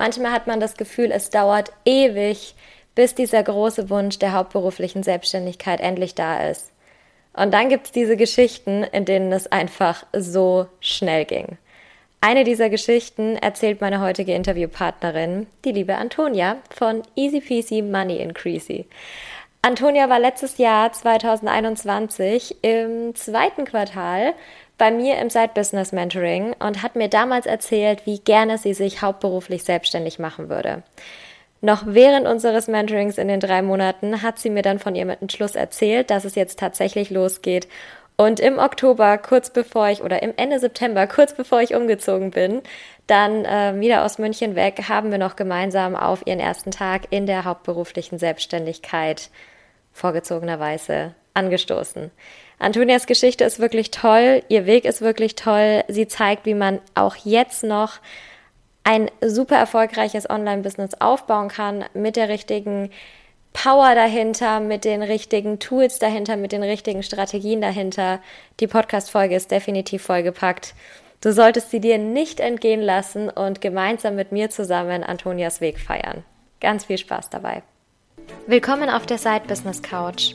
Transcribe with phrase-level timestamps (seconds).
[0.00, 2.54] Manchmal hat man das Gefühl, es dauert ewig,
[2.94, 6.72] bis dieser große Wunsch der hauptberuflichen Selbstständigkeit endlich da ist.
[7.34, 11.58] Und dann gibt es diese Geschichten, in denen es einfach so schnell ging.
[12.22, 18.86] Eine dieser Geschichten erzählt meine heutige Interviewpartnerin, die liebe Antonia von Easy Peasy Money Increasy.
[19.60, 24.32] Antonia war letztes Jahr 2021 im zweiten Quartal
[24.80, 29.02] bei mir im Side Business Mentoring und hat mir damals erzählt, wie gerne sie sich
[29.02, 30.82] hauptberuflich selbstständig machen würde.
[31.60, 35.54] Noch während unseres Mentorings in den drei Monaten hat sie mir dann von ihrem Entschluss
[35.54, 37.68] erzählt, dass es jetzt tatsächlich losgeht.
[38.16, 42.62] Und im Oktober, kurz bevor ich, oder im Ende September, kurz bevor ich umgezogen bin,
[43.06, 47.26] dann äh, wieder aus München weg, haben wir noch gemeinsam auf ihren ersten Tag in
[47.26, 49.28] der hauptberuflichen Selbstständigkeit
[49.92, 52.10] vorgezogenerweise angestoßen.
[52.60, 55.82] Antonias Geschichte ist wirklich toll, ihr Weg ist wirklich toll.
[55.88, 58.00] Sie zeigt, wie man auch jetzt noch
[58.84, 62.90] ein super erfolgreiches Online-Business aufbauen kann mit der richtigen
[63.54, 68.20] Power dahinter, mit den richtigen Tools dahinter, mit den richtigen Strategien dahinter.
[68.60, 70.74] Die Podcast-Folge ist definitiv vollgepackt.
[71.22, 76.24] Du solltest sie dir nicht entgehen lassen und gemeinsam mit mir zusammen Antonias Weg feiern.
[76.60, 77.62] Ganz viel Spaß dabei.
[78.46, 80.34] Willkommen auf der Side Business Couch,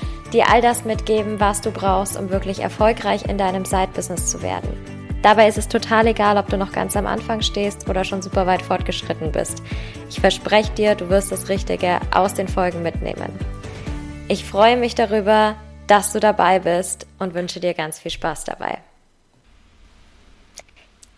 [0.33, 4.69] dir all das mitgeben, was du brauchst, um wirklich erfolgreich in deinem Side-Business zu werden.
[5.21, 8.47] Dabei ist es total egal, ob du noch ganz am Anfang stehst oder schon super
[8.47, 9.61] weit fortgeschritten bist.
[10.09, 13.31] Ich verspreche dir, du wirst das Richtige aus den Folgen mitnehmen.
[14.27, 18.79] Ich freue mich darüber, dass du dabei bist und wünsche dir ganz viel Spaß dabei.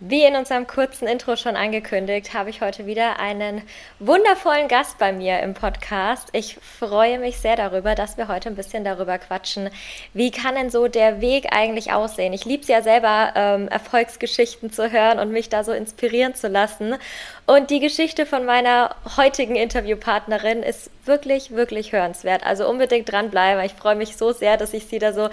[0.05, 3.61] Wie in unserem kurzen Intro schon angekündigt, habe ich heute wieder einen
[3.99, 6.27] wundervollen Gast bei mir im Podcast.
[6.33, 9.69] Ich freue mich sehr darüber, dass wir heute ein bisschen darüber quatschen.
[10.13, 12.33] Wie kann denn so der Weg eigentlich aussehen?
[12.33, 16.49] Ich liebe es ja selber, ähm, Erfolgsgeschichten zu hören und mich da so inspirieren zu
[16.49, 16.95] lassen.
[17.45, 22.45] Und die Geschichte von meiner heutigen Interviewpartnerin ist wirklich, wirklich hörenswert.
[22.45, 23.63] Also unbedingt dranbleiben.
[23.63, 25.29] Ich freue mich so sehr, dass ich sie da so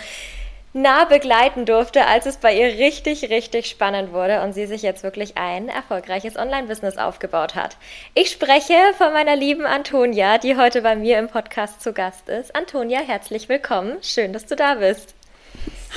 [0.73, 5.03] nah begleiten durfte, als es bei ihr richtig, richtig spannend wurde und sie sich jetzt
[5.03, 7.77] wirklich ein erfolgreiches Online-Business aufgebaut hat.
[8.15, 12.55] Ich spreche von meiner lieben Antonia, die heute bei mir im Podcast zu Gast ist.
[12.55, 13.99] Antonia, herzlich willkommen.
[14.03, 15.15] Schön, dass du da bist.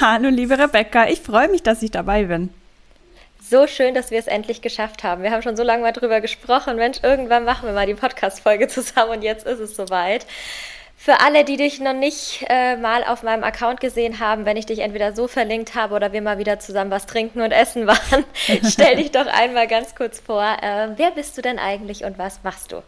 [0.01, 1.07] Hallo, liebe Rebecca.
[1.07, 2.50] Ich freue mich, dass ich dabei bin.
[3.39, 5.22] So schön, dass wir es endlich geschafft haben.
[5.22, 6.78] Wir haben schon so lange mal drüber gesprochen.
[6.78, 10.25] Mensch, irgendwann machen wir mal die Podcast-Folge zusammen und jetzt ist es soweit.
[11.03, 14.67] Für alle, die dich noch nicht äh, mal auf meinem Account gesehen haben, wenn ich
[14.67, 18.23] dich entweder so verlinkt habe oder wir mal wieder zusammen was trinken und essen waren,
[18.71, 20.41] stell dich doch einmal ganz kurz vor.
[20.61, 22.83] Äh, wer bist du denn eigentlich und was machst du?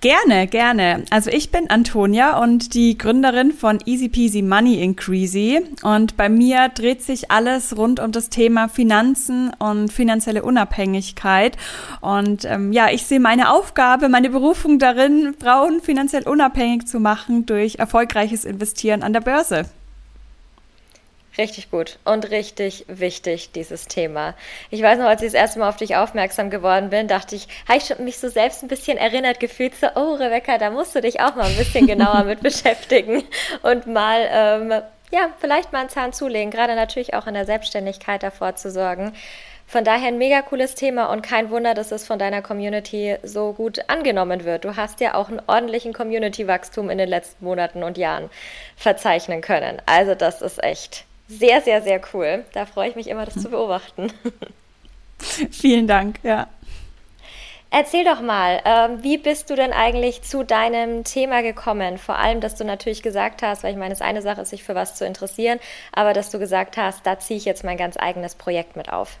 [0.00, 1.02] Gerne, gerne.
[1.10, 5.60] Also ich bin Antonia und die Gründerin von Easy Peasy Money Increasy.
[5.82, 11.56] Und bei mir dreht sich alles rund um das Thema Finanzen und finanzielle Unabhängigkeit.
[12.00, 17.46] Und ähm, ja, ich sehe meine Aufgabe, meine Berufung darin, Frauen finanziell unabhängig zu machen
[17.46, 19.64] durch erfolgreiches Investieren an der Börse.
[21.38, 24.34] Richtig gut und richtig wichtig, dieses Thema.
[24.70, 27.46] Ich weiß noch, als ich das erste Mal auf dich aufmerksam geworden bin, dachte ich,
[27.68, 31.00] habe ich mich so selbst ein bisschen erinnert gefühlt, so, oh Rebecca, da musst du
[31.00, 33.22] dich auch mal ein bisschen genauer mit beschäftigen
[33.62, 34.82] und mal, ähm,
[35.12, 39.12] ja, vielleicht mal einen Zahn zulegen, gerade natürlich auch in der Selbstständigkeit davor zu sorgen.
[39.68, 43.52] Von daher ein mega cooles Thema und kein Wunder, dass es von deiner Community so
[43.52, 44.64] gut angenommen wird.
[44.64, 48.28] Du hast ja auch einen ordentlichen Community-Wachstum in den letzten Monaten und Jahren
[48.76, 49.80] verzeichnen können.
[49.86, 52.44] Also das ist echt sehr, sehr, sehr cool.
[52.52, 54.12] Da freue ich mich immer, das zu beobachten.
[55.50, 56.48] Vielen Dank, ja.
[57.70, 61.98] Erzähl doch mal, ähm, wie bist du denn eigentlich zu deinem Thema gekommen?
[61.98, 64.64] Vor allem, dass du natürlich gesagt hast, weil ich meine, es eine Sache ist, sich
[64.64, 65.60] für was zu interessieren,
[65.92, 69.18] aber dass du gesagt hast, da ziehe ich jetzt mein ganz eigenes Projekt mit auf.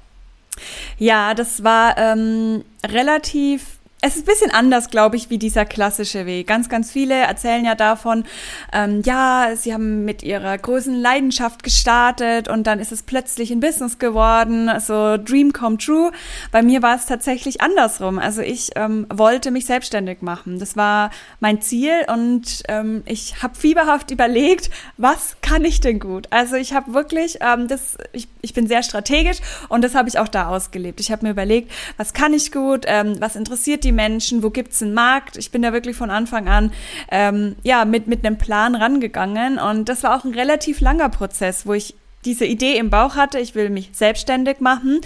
[0.96, 6.24] Ja, das war ähm, relativ es ist ein bisschen anders, glaube ich, wie dieser klassische
[6.24, 6.46] Weg.
[6.46, 8.24] Ganz, ganz viele erzählen ja davon,
[8.72, 13.58] ähm, ja, sie haben mit ihrer großen Leidenschaft gestartet und dann ist es plötzlich ein
[13.58, 16.12] Business geworden, so Dream come true.
[16.52, 18.20] Bei mir war es tatsächlich andersrum.
[18.20, 20.60] Also ich ähm, wollte mich selbstständig machen.
[20.60, 21.10] Das war
[21.40, 26.28] mein Ziel und ähm, ich habe fieberhaft überlegt, was kann ich denn gut?
[26.30, 30.20] Also ich habe wirklich, ähm, das, ich, ich bin sehr strategisch und das habe ich
[30.20, 31.00] auch da ausgelebt.
[31.00, 34.50] Ich habe mir überlegt, was kann ich gut, ähm, was interessiert die die Menschen, wo
[34.50, 35.38] gibt's einen Markt.
[35.38, 36.72] Ich bin da wirklich von Anfang an
[37.10, 39.58] ähm, ja mit mit einem Plan rangegangen.
[39.58, 41.94] Und das war auch ein relativ langer Prozess, wo ich
[42.24, 45.00] diese Idee im Bauch hatte, ich will mich selbstständig machen,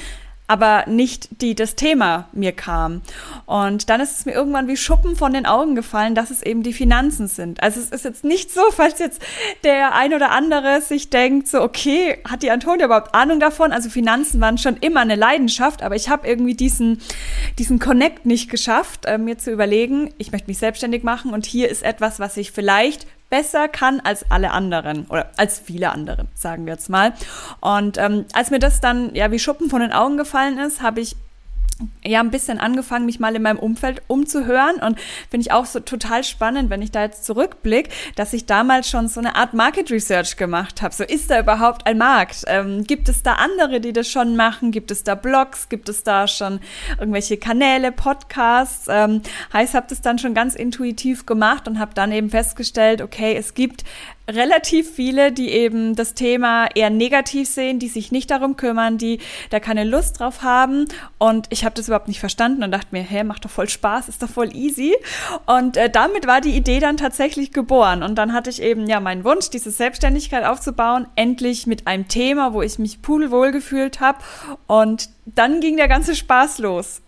[0.49, 3.03] aber nicht die das Thema mir kam.
[3.47, 6.62] Und dann ist es mir irgendwann wie Schuppen von den Augen gefallen, dass es eben
[6.62, 7.62] die Finanzen sind.
[7.62, 9.23] Also es ist jetzt nicht so, falls jetzt
[9.65, 13.73] der ein oder andere sich denkt, so okay, hat die Antonia überhaupt Ahnung davon?
[13.73, 17.00] Also Finanzen waren schon immer eine Leidenschaft, aber ich habe irgendwie diesen
[17.59, 21.69] diesen Connect nicht geschafft, äh, mir zu überlegen, ich möchte mich selbstständig machen und hier
[21.69, 26.67] ist etwas, was ich vielleicht besser kann als alle anderen oder als viele andere, sagen
[26.67, 27.14] wir jetzt mal.
[27.61, 31.00] Und ähm, als mir das dann ja wie Schuppen von den Augen gefallen ist, habe
[31.00, 31.17] ich
[32.05, 34.99] ja ein bisschen angefangen, mich mal in meinem Umfeld umzuhören und
[35.31, 39.08] finde ich auch so total spannend, wenn ich da jetzt zurückblicke, dass ich damals schon
[39.08, 40.94] so eine Art Market Research gemacht habe.
[40.94, 42.44] So ist da überhaupt ein Markt?
[42.46, 44.70] Ähm, gibt es da andere, die das schon machen?
[44.70, 45.69] Gibt es da Blogs?
[45.69, 46.61] Gibt es da schon
[46.99, 48.87] irgendwelche Kanäle, Podcasts?
[48.88, 53.35] Ähm, heißt, habe das dann schon ganz intuitiv gemacht und habe dann eben festgestellt, okay,
[53.37, 53.85] es gibt
[54.31, 59.19] relativ viele, die eben das Thema eher negativ sehen, die sich nicht darum kümmern, die
[59.51, 60.87] da keine Lust drauf haben.
[61.19, 64.09] Und ich habe das überhaupt nicht verstanden und dachte mir, hä, macht doch voll Spaß,
[64.09, 64.95] ist doch voll easy.
[65.47, 68.03] Und äh, damit war die Idee dann tatsächlich geboren.
[68.03, 72.55] Und dann hatte ich eben ja meinen Wunsch, diese Selbstständigkeit aufzubauen, endlich mit einem Thema,
[72.55, 74.19] wo ich mich pudelwohl gefühlt habe.
[74.67, 77.01] Und dann ging der ganze Spaß los.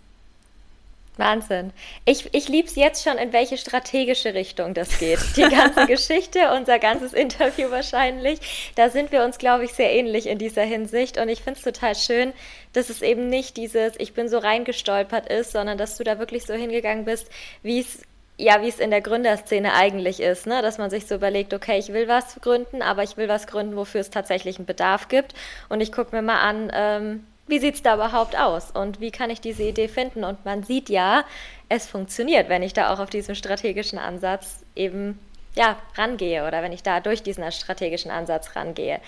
[1.16, 1.72] Wahnsinn.
[2.04, 5.20] Ich, ich liebe es jetzt schon, in welche strategische Richtung das geht.
[5.36, 8.72] Die ganze Geschichte, unser ganzes Interview wahrscheinlich.
[8.74, 11.18] Da sind wir uns, glaube ich, sehr ähnlich in dieser Hinsicht.
[11.18, 12.32] Und ich finde es total schön,
[12.72, 16.44] dass es eben nicht dieses Ich bin so reingestolpert ist, sondern dass du da wirklich
[16.46, 17.30] so hingegangen bist,
[17.62, 18.02] wie es
[18.36, 20.60] ja, wie es in der Gründerszene eigentlich ist, ne?
[20.60, 23.76] dass man sich so überlegt, okay, ich will was gründen, aber ich will was gründen,
[23.76, 25.34] wofür es tatsächlich einen Bedarf gibt.
[25.68, 29.10] Und ich gucke mir mal an, ähm, wie sieht es da überhaupt aus und wie
[29.10, 30.24] kann ich diese Idee finden?
[30.24, 31.24] Und man sieht ja,
[31.68, 35.18] es funktioniert, wenn ich da auch auf diesen strategischen Ansatz eben
[35.54, 39.00] ja, rangehe oder wenn ich da durch diesen strategischen Ansatz rangehe.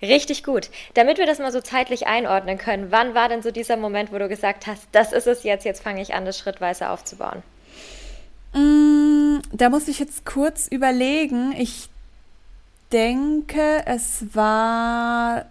[0.00, 0.70] Richtig gut.
[0.94, 4.18] Damit wir das mal so zeitlich einordnen können, wann war denn so dieser Moment, wo
[4.18, 7.42] du gesagt hast, das ist es jetzt, jetzt fange ich an, das schrittweise aufzubauen?
[8.54, 11.52] Mm, da muss ich jetzt kurz überlegen.
[11.58, 11.90] Ich
[12.92, 15.44] denke, es war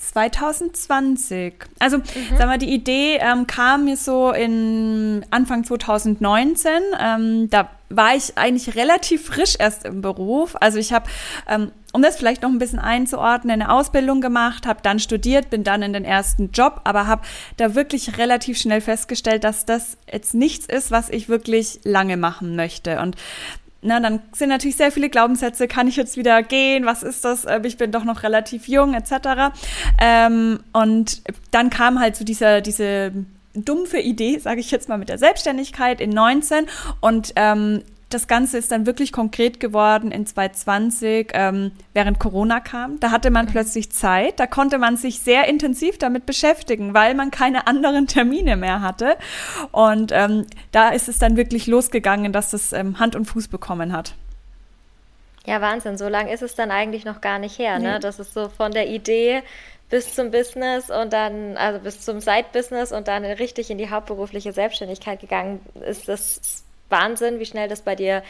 [0.00, 1.54] 2020.
[1.78, 2.02] Also, mhm.
[2.36, 6.70] sag mal, die Idee ähm, kam mir so in Anfang 2019.
[6.98, 10.56] Ähm, da war ich eigentlich relativ frisch erst im Beruf.
[10.60, 11.10] Also ich habe,
[11.48, 15.64] ähm, um das vielleicht noch ein bisschen einzuordnen, eine Ausbildung gemacht, habe dann studiert, bin
[15.64, 17.22] dann in den ersten Job, aber habe
[17.56, 22.54] da wirklich relativ schnell festgestellt, dass das jetzt nichts ist, was ich wirklich lange machen
[22.54, 23.00] möchte.
[23.00, 23.16] Und
[23.82, 27.46] na, dann sind natürlich sehr viele Glaubenssätze, kann ich jetzt wieder gehen, was ist das,
[27.46, 29.52] ähm, ich bin doch noch relativ jung, etc.
[30.00, 33.12] Ähm, und dann kam halt so dieser, diese
[33.54, 36.66] dumpfe Idee, sage ich jetzt mal, mit der Selbstständigkeit in 19
[37.00, 42.98] und ähm, das Ganze ist dann wirklich konkret geworden in 2020, ähm, während Corona kam.
[43.00, 47.30] Da hatte man plötzlich Zeit, da konnte man sich sehr intensiv damit beschäftigen, weil man
[47.30, 49.16] keine anderen Termine mehr hatte.
[49.72, 53.92] Und ähm, da ist es dann wirklich losgegangen, dass das ähm, Hand und Fuß bekommen
[53.92, 54.14] hat.
[55.46, 55.96] Ja, Wahnsinn.
[55.96, 57.98] So lange ist es dann eigentlich noch gar nicht her, ne?
[57.98, 59.42] Das ist so von der Idee
[59.88, 64.52] bis zum Business und dann, also bis zum Side-Business und dann richtig in die hauptberufliche
[64.52, 66.08] Selbstständigkeit gegangen ist.
[66.08, 68.22] Das Wahnsinn, wie schnell das bei dir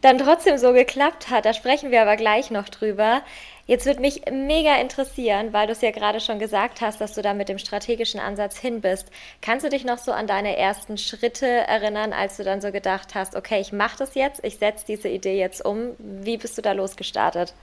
[0.00, 1.46] dann trotzdem so geklappt hat.
[1.46, 3.22] Da sprechen wir aber gleich noch drüber.
[3.66, 7.22] Jetzt würde mich mega interessieren, weil du es ja gerade schon gesagt hast, dass du
[7.22, 9.10] da mit dem strategischen Ansatz hin bist.
[9.42, 13.14] Kannst du dich noch so an deine ersten Schritte erinnern, als du dann so gedacht
[13.14, 15.96] hast, okay, ich mache das jetzt, ich setze diese Idee jetzt um.
[15.98, 17.54] Wie bist du da losgestartet?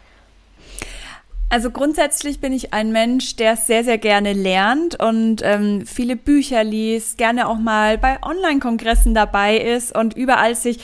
[1.54, 6.64] Also grundsätzlich bin ich ein Mensch, der sehr, sehr gerne lernt und ähm, viele Bücher
[6.64, 10.80] liest, gerne auch mal bei Online-Kongressen dabei ist und überall sich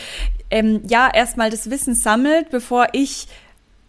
[0.52, 3.28] ähm, ja erstmal das Wissen sammelt, bevor ich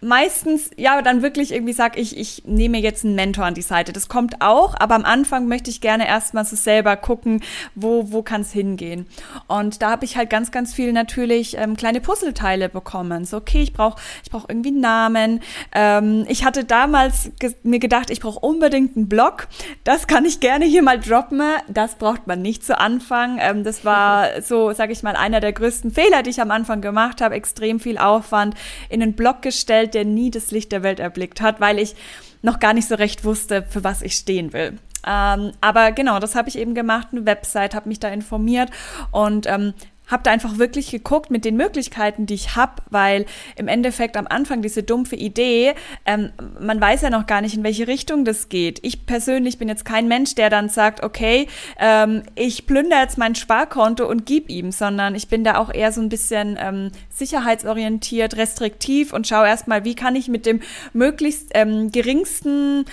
[0.00, 3.92] meistens, ja, dann wirklich irgendwie sag ich, ich nehme jetzt einen Mentor an die Seite.
[3.92, 7.42] Das kommt auch, aber am Anfang möchte ich gerne erstmal so selber gucken,
[7.74, 9.06] wo, wo kann es hingehen.
[9.46, 13.24] Und da habe ich halt ganz, ganz viel natürlich ähm, kleine Puzzleteile bekommen.
[13.24, 15.40] So, okay, ich brauche ich brauch irgendwie einen Namen.
[15.72, 19.48] Ähm, ich hatte damals ge mir gedacht, ich brauche unbedingt einen Blog.
[19.84, 21.42] Das kann ich gerne hier mal droppen.
[21.68, 23.38] Das braucht man nicht zu Anfang.
[23.40, 26.80] Ähm, das war so, sage ich mal, einer der größten Fehler, die ich am Anfang
[26.80, 27.34] gemacht habe.
[27.34, 28.54] Extrem viel Aufwand
[28.88, 31.94] in einen Blog gestellt der nie das Licht der Welt erblickt hat, weil ich
[32.42, 34.78] noch gar nicht so recht wusste, für was ich stehen will.
[35.06, 38.70] Ähm, aber genau, das habe ich eben gemacht, eine Website, habe mich da informiert
[39.12, 39.72] und ähm,
[40.10, 43.26] habe da einfach wirklich geguckt mit den Möglichkeiten, die ich habe, weil
[43.56, 45.74] im Endeffekt am Anfang diese dumpfe Idee,
[46.04, 48.80] ähm, man weiß ja noch gar nicht, in welche Richtung das geht.
[48.82, 51.46] Ich persönlich bin jetzt kein Mensch, der dann sagt, okay,
[51.78, 55.92] ähm, ich plündere jetzt mein Sparkonto und gib ihm, sondern ich bin da auch eher
[55.92, 60.60] so ein bisschen ähm, sicherheitsorientiert, restriktiv und schaue erstmal, wie kann ich mit dem
[60.92, 62.84] möglichst ähm, geringsten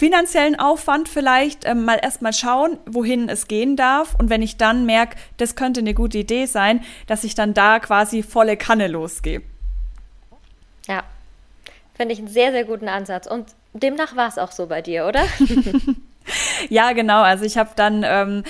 [0.00, 4.14] finanziellen Aufwand vielleicht ähm, mal erstmal schauen, wohin es gehen darf.
[4.18, 7.80] Und wenn ich dann merke, das könnte eine gute Idee sein, dass ich dann da
[7.80, 9.42] quasi volle Kanne losgehe.
[10.86, 11.02] Ja,
[11.94, 13.26] finde ich einen sehr, sehr guten Ansatz.
[13.26, 15.22] Und demnach war es auch so bei dir, oder?
[16.70, 17.20] ja, genau.
[17.20, 18.44] Also ich habe dann ähm,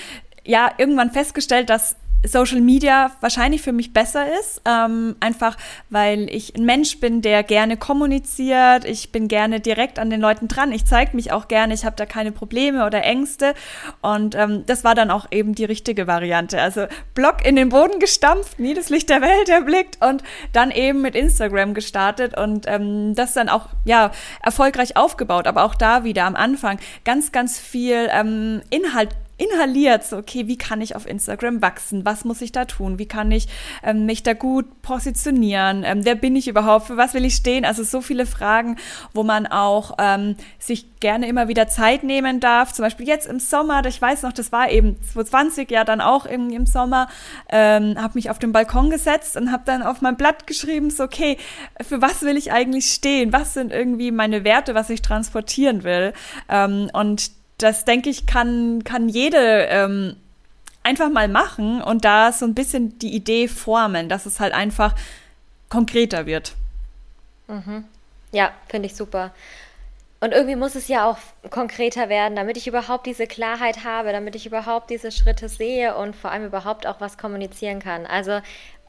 [0.45, 5.57] ja irgendwann festgestellt, dass Social Media wahrscheinlich für mich besser ist, ähm, einfach
[5.89, 8.85] weil ich ein Mensch bin, der gerne kommuniziert.
[8.85, 10.73] Ich bin gerne direkt an den Leuten dran.
[10.73, 11.73] Ich zeige mich auch gerne.
[11.73, 13.55] Ich habe da keine Probleme oder Ängste.
[14.03, 16.61] Und ähm, das war dann auch eben die richtige Variante.
[16.61, 20.23] Also Blog in den Boden gestampft, nie das Licht der Welt erblickt und
[20.53, 24.11] dann eben mit Instagram gestartet und ähm, das dann auch ja
[24.43, 25.47] erfolgreich aufgebaut.
[25.47, 29.11] Aber auch da wieder am Anfang ganz, ganz viel ähm, Inhalt
[29.41, 32.05] inhaliert, so, okay, wie kann ich auf Instagram wachsen?
[32.05, 32.99] Was muss ich da tun?
[32.99, 33.49] Wie kann ich
[33.83, 35.83] ähm, mich da gut positionieren?
[35.85, 36.87] Ähm, wer bin ich überhaupt?
[36.87, 37.65] Für was will ich stehen?
[37.65, 38.77] Also so viele Fragen,
[39.15, 42.73] wo man auch ähm, sich gerne immer wieder Zeit nehmen darf.
[42.73, 46.27] Zum Beispiel jetzt im Sommer, ich weiß noch, das war eben 2020 ja dann auch
[46.27, 47.09] im, im Sommer,
[47.49, 51.05] ähm, habe mich auf den Balkon gesetzt und habe dann auf mein Blatt geschrieben, so
[51.05, 51.39] okay,
[51.81, 53.33] für was will ich eigentlich stehen?
[53.33, 56.13] Was sind irgendwie meine Werte, was ich transportieren will?
[56.51, 60.17] Ähm, und das denke ich, kann, kann jede ähm,
[60.83, 64.95] einfach mal machen und da so ein bisschen die Idee formen, dass es halt einfach
[65.69, 66.55] konkreter wird.
[67.49, 67.85] Mhm.
[68.33, 69.33] Ja, finde ich super.
[70.23, 71.17] Und irgendwie muss es ja auch
[71.49, 76.15] konkreter werden, damit ich überhaupt diese Klarheit habe, damit ich überhaupt diese Schritte sehe und
[76.15, 78.05] vor allem überhaupt auch was kommunizieren kann.
[78.05, 78.41] Also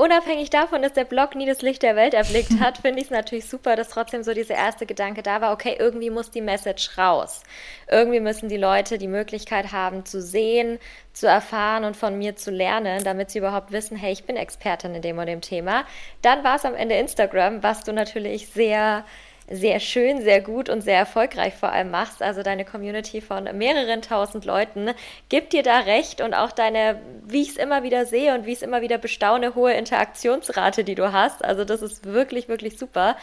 [0.01, 3.12] unabhängig davon, dass der Blog nie das Licht der Welt erblickt hat, finde ich es
[3.12, 6.98] natürlich super, dass trotzdem so dieser erste Gedanke da war, okay, irgendwie muss die Message
[6.98, 7.43] raus.
[7.88, 10.79] Irgendwie müssen die Leute die Möglichkeit haben zu sehen,
[11.13, 14.96] zu erfahren und von mir zu lernen, damit sie überhaupt wissen, hey, ich bin Expertin
[14.96, 15.86] in dem und dem Thema.
[16.24, 19.05] Dann war es am Ende Instagram, was du natürlich sehr
[19.51, 22.22] sehr schön, sehr gut und sehr erfolgreich vor allem machst.
[22.22, 24.91] Also deine Community von mehreren tausend Leuten
[25.29, 28.51] gibt dir da recht und auch deine, wie ich es immer wieder sehe und wie
[28.51, 31.43] ich es immer wieder bestaune, hohe Interaktionsrate, die du hast.
[31.43, 33.17] Also das ist wirklich, wirklich super.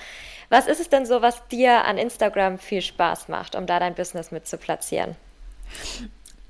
[0.51, 3.95] Was ist es denn so, was dir an Instagram viel Spaß macht, um da dein
[3.95, 5.17] Business mit zu platzieren?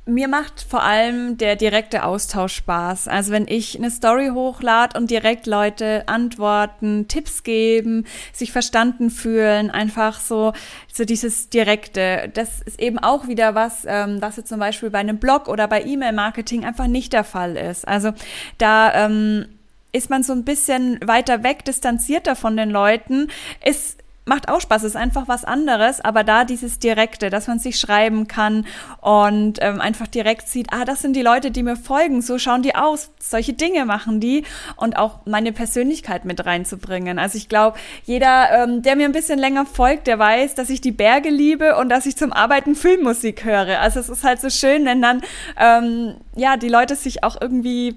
[0.08, 3.08] Mir macht vor allem der direkte Austausch Spaß.
[3.08, 9.70] Also wenn ich eine Story hochlade und direkt Leute antworten, Tipps geben, sich verstanden fühlen,
[9.70, 10.54] einfach so,
[10.92, 12.30] so dieses Direkte.
[12.32, 15.68] Das ist eben auch wieder was, ähm, was jetzt zum Beispiel bei einem Blog oder
[15.68, 17.86] bei E-Mail-Marketing einfach nicht der Fall ist.
[17.86, 18.12] Also
[18.56, 19.46] da ähm,
[19.92, 23.28] ist man so ein bisschen weiter weg, distanzierter von den Leuten,
[23.64, 23.98] ist
[24.28, 28.28] macht auch Spaß, ist einfach was anderes, aber da dieses Direkte, dass man sich schreiben
[28.28, 28.66] kann
[29.00, 32.62] und ähm, einfach direkt sieht, ah, das sind die Leute, die mir folgen, so schauen
[32.62, 34.44] die aus, solche Dinge machen die
[34.76, 37.18] und auch meine Persönlichkeit mit reinzubringen.
[37.18, 40.80] Also ich glaube, jeder, ähm, der mir ein bisschen länger folgt, der weiß, dass ich
[40.80, 43.80] die Berge liebe und dass ich zum Arbeiten Filmmusik höre.
[43.80, 45.22] Also es ist halt so schön, wenn dann
[45.58, 47.96] ähm, ja die Leute sich auch irgendwie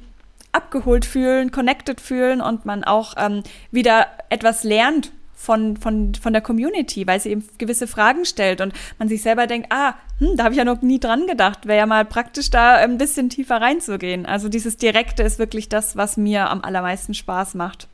[0.54, 5.12] abgeholt fühlen, connected fühlen und man auch ähm, wieder etwas lernt
[5.42, 9.48] von, von, von der Community, weil sie eben gewisse Fragen stellt und man sich selber
[9.48, 12.52] denkt, ah, hm, da habe ich ja noch nie dran gedacht, wäre ja mal praktisch
[12.52, 14.26] da ein bisschen tiefer reinzugehen.
[14.26, 17.88] Also dieses Direkte ist wirklich das, was mir am allermeisten Spaß macht.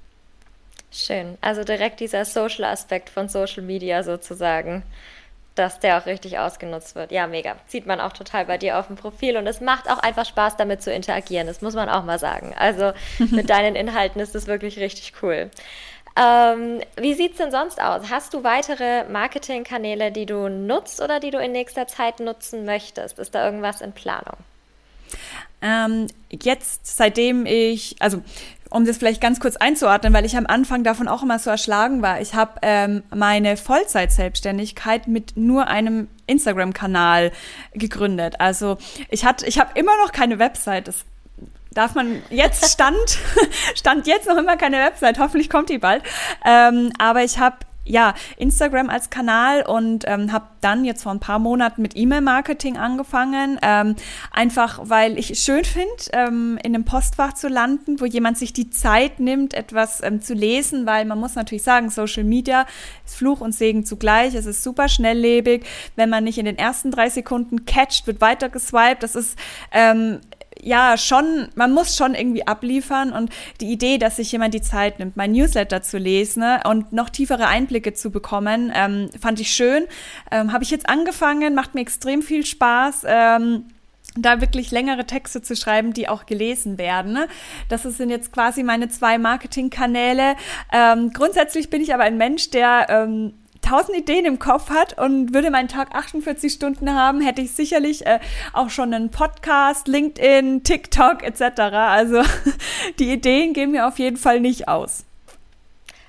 [0.92, 1.38] Schön.
[1.42, 4.84] Also direkt dieser Social-Aspekt von Social Media sozusagen,
[5.56, 7.12] dass der auch richtig ausgenutzt wird.
[7.12, 7.56] Ja, mega.
[7.68, 10.58] Sieht man auch total bei dir auf dem Profil und es macht auch einfach Spaß,
[10.58, 11.48] damit zu interagieren.
[11.48, 12.54] Das muss man auch mal sagen.
[12.58, 12.92] Also
[13.32, 15.50] mit deinen Inhalten ist es wirklich richtig cool.
[16.19, 18.09] Ähm, wie sieht es denn sonst aus?
[18.09, 23.19] Hast du weitere Marketingkanäle, die du nutzt oder die du in nächster Zeit nutzen möchtest?
[23.19, 24.38] Ist da irgendwas in Planung?
[25.62, 28.21] Ähm, jetzt, seitdem ich, also
[28.69, 32.01] um das vielleicht ganz kurz einzuordnen, weil ich am Anfang davon auch immer so erschlagen
[32.01, 32.19] war.
[32.19, 37.31] Ich habe ähm, meine Vollzeitselbstständigkeit mit nur einem Instagram-Kanal
[37.74, 38.39] gegründet.
[38.39, 38.77] Also
[39.09, 40.88] ich ich habe immer noch keine Website.
[40.88, 41.05] Das
[41.74, 43.19] darf man jetzt stand,
[43.75, 46.03] stand jetzt noch immer keine Website, hoffentlich kommt die bald.
[46.45, 47.57] Ähm, aber ich habe
[47.88, 52.77] ja, Instagram als Kanal und ähm, habe dann jetzt vor ein paar Monaten mit E-Mail-Marketing
[52.77, 53.59] angefangen.
[53.62, 53.95] Ähm,
[54.31, 58.53] einfach, weil ich es schön finde, ähm, in einem Postfach zu landen, wo jemand sich
[58.53, 62.65] die Zeit nimmt, etwas ähm, zu lesen, weil man muss natürlich sagen, Social Media
[63.05, 64.36] ist Fluch und Segen zugleich.
[64.36, 65.65] Es ist super schnelllebig.
[65.95, 69.03] Wenn man nicht in den ersten drei Sekunden catcht, wird weiter geswiped.
[69.03, 69.38] Das ist
[69.71, 70.19] ähm,
[70.62, 75.00] ja schon, man muss schon irgendwie abliefern und die Idee, dass sich jemand die Zeit
[75.00, 79.52] nimmt, mein Newsletter zu lesen ne, und noch tiefere Einblicke zu bekommen, ähm, fand ich
[79.52, 79.86] schön.
[80.32, 83.04] Ähm, Habe ich jetzt angefangen, macht mir extrem viel Spaß.
[83.06, 83.66] Ähm,
[84.20, 87.14] da wirklich längere Texte zu schreiben, die auch gelesen werden.
[87.14, 87.28] Ne?
[87.70, 90.36] Das sind jetzt quasi meine zwei Marketingkanäle.
[90.74, 95.34] Ähm, grundsätzlich bin ich aber ein Mensch, der ähm, tausend Ideen im Kopf hat und
[95.34, 98.20] würde meinen Tag 48 Stunden haben, hätte ich sicherlich äh,
[98.54, 101.60] auch schon einen Podcast, LinkedIn, TikTok etc.
[101.60, 102.24] Also
[103.00, 105.06] die Ideen gehen mir auf jeden Fall nicht aus.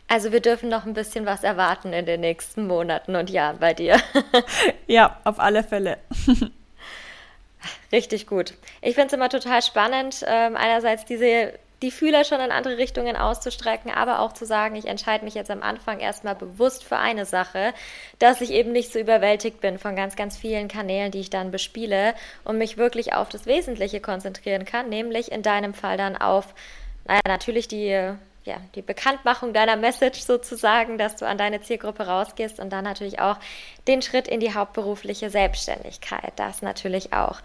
[0.08, 3.74] Also wir dürfen noch ein bisschen was erwarten in den nächsten Monaten und Jahren bei
[3.74, 4.00] dir.
[4.86, 5.98] ja, auf alle Fälle.
[7.92, 8.54] Richtig gut.
[8.80, 13.16] Ich finde es immer total spannend, ähm, einerseits diese die Fühler schon in andere Richtungen
[13.16, 17.24] auszustrecken, aber auch zu sagen, ich entscheide mich jetzt am Anfang erstmal bewusst für eine
[17.24, 17.72] Sache,
[18.18, 21.50] dass ich eben nicht so überwältigt bin von ganz, ganz vielen Kanälen, die ich dann
[21.50, 26.52] bespiele und mich wirklich auf das Wesentliche konzentrieren kann, nämlich in deinem Fall dann auf,
[27.06, 27.90] naja, natürlich die,
[28.44, 33.20] ja, die Bekanntmachung deiner Message sozusagen, dass du an deine Zielgruppe rausgehst und dann natürlich
[33.20, 33.36] auch
[33.86, 37.40] den Schritt in die hauptberufliche Selbstständigkeit, das natürlich auch.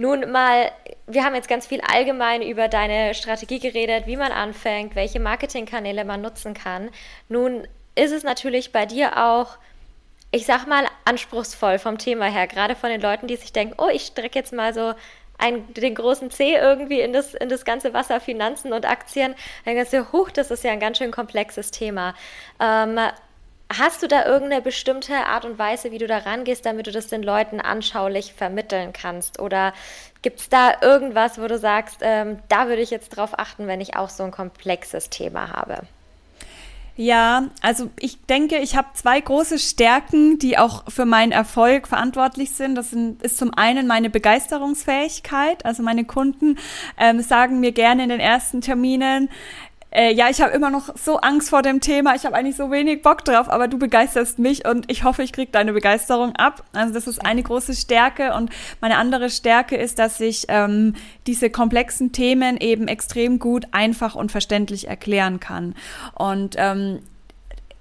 [0.00, 0.72] Nun mal,
[1.06, 6.06] wir haben jetzt ganz viel allgemein über deine Strategie geredet, wie man anfängt, welche Marketingkanäle
[6.06, 6.88] man nutzen kann.
[7.28, 9.58] Nun ist es natürlich bei dir auch,
[10.30, 13.90] ich sag mal, anspruchsvoll vom Thema her, gerade von den Leuten, die sich denken, oh,
[13.92, 14.94] ich strecke jetzt mal so
[15.36, 19.34] ein, den großen C irgendwie in das, in das ganze Wasser Finanzen und Aktien.
[19.66, 22.14] Dann denkst du, huch, das ist ja ein ganz schön komplexes Thema.
[22.58, 22.98] Ähm,
[23.72, 27.06] Hast du da irgendeine bestimmte Art und Weise, wie du da rangehst, damit du das
[27.06, 29.38] den Leuten anschaulich vermitteln kannst?
[29.38, 29.72] Oder
[30.22, 33.80] gibt es da irgendwas, wo du sagst, ähm, da würde ich jetzt drauf achten, wenn
[33.80, 35.82] ich auch so ein komplexes Thema habe?
[36.96, 42.50] Ja, also ich denke, ich habe zwei große Stärken, die auch für meinen Erfolg verantwortlich
[42.50, 42.74] sind.
[42.74, 45.64] Das sind, ist zum einen meine Begeisterungsfähigkeit.
[45.64, 46.58] Also meine Kunden
[46.98, 49.30] ähm, sagen mir gerne in den ersten Terminen,
[49.92, 52.70] äh, ja, ich habe immer noch so Angst vor dem Thema, ich habe eigentlich so
[52.70, 56.64] wenig Bock drauf, aber du begeisterst mich und ich hoffe, ich kriege deine Begeisterung ab.
[56.72, 60.94] Also das ist eine große Stärke und meine andere Stärke ist, dass ich ähm,
[61.26, 65.74] diese komplexen Themen eben extrem gut, einfach und verständlich erklären kann.
[66.14, 67.00] Und ähm,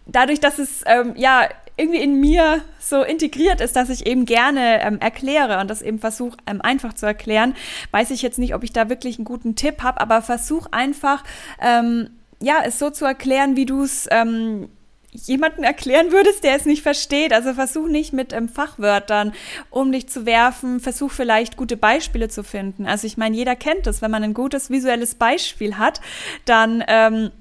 [0.07, 1.47] dadurch, dass es ähm, ja
[1.79, 5.99] irgendwie in mir so integriert ist, dass ich eben gerne ähm, erkläre und das eben
[5.99, 7.55] versuche ähm, einfach zu erklären,
[7.91, 11.23] weiß ich jetzt nicht, ob ich da wirklich einen guten Tipp habe, aber versuch einfach,
[11.61, 12.09] ähm,
[12.41, 14.69] ja, es so zu erklären, wie du es ähm,
[15.11, 17.33] jemanden erklären würdest, der es nicht versteht.
[17.33, 19.33] Also versuch nicht mit ähm, Fachwörtern
[19.69, 22.85] um dich zu werfen, versuch vielleicht gute Beispiele zu finden.
[22.85, 26.01] Also ich meine, jeder kennt es, wenn man ein gutes visuelles Beispiel hat,
[26.45, 27.31] dann ähm,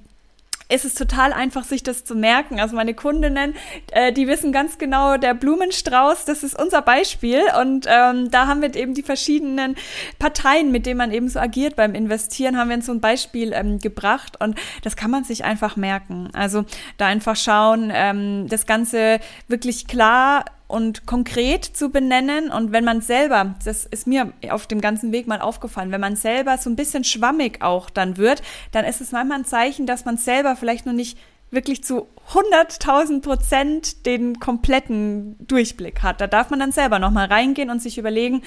[0.69, 2.61] ist es total einfach, sich das zu merken.
[2.61, 3.55] Also meine Kundinnen,
[3.93, 7.43] äh, die wissen ganz genau, der Blumenstrauß, das ist unser Beispiel.
[7.61, 9.77] Und ähm, da haben wir eben die verschiedenen
[10.19, 13.53] Parteien, mit denen man eben so agiert beim Investieren, haben wir uns so ein Beispiel
[13.55, 14.41] ähm, gebracht.
[14.41, 16.29] Und das kann man sich einfach merken.
[16.35, 16.65] Also
[16.99, 22.51] da einfach schauen, ähm, das Ganze wirklich klar und konkret zu benennen.
[22.51, 26.15] Und wenn man selber, das ist mir auf dem ganzen Weg mal aufgefallen, wenn man
[26.15, 30.05] selber so ein bisschen schwammig auch dann wird, dann ist es manchmal ein Zeichen, dass
[30.05, 31.19] man selber vielleicht noch nicht
[31.51, 36.21] wirklich zu 100.000 Prozent den kompletten Durchblick hat.
[36.21, 38.43] Da darf man dann selber nochmal reingehen und sich überlegen,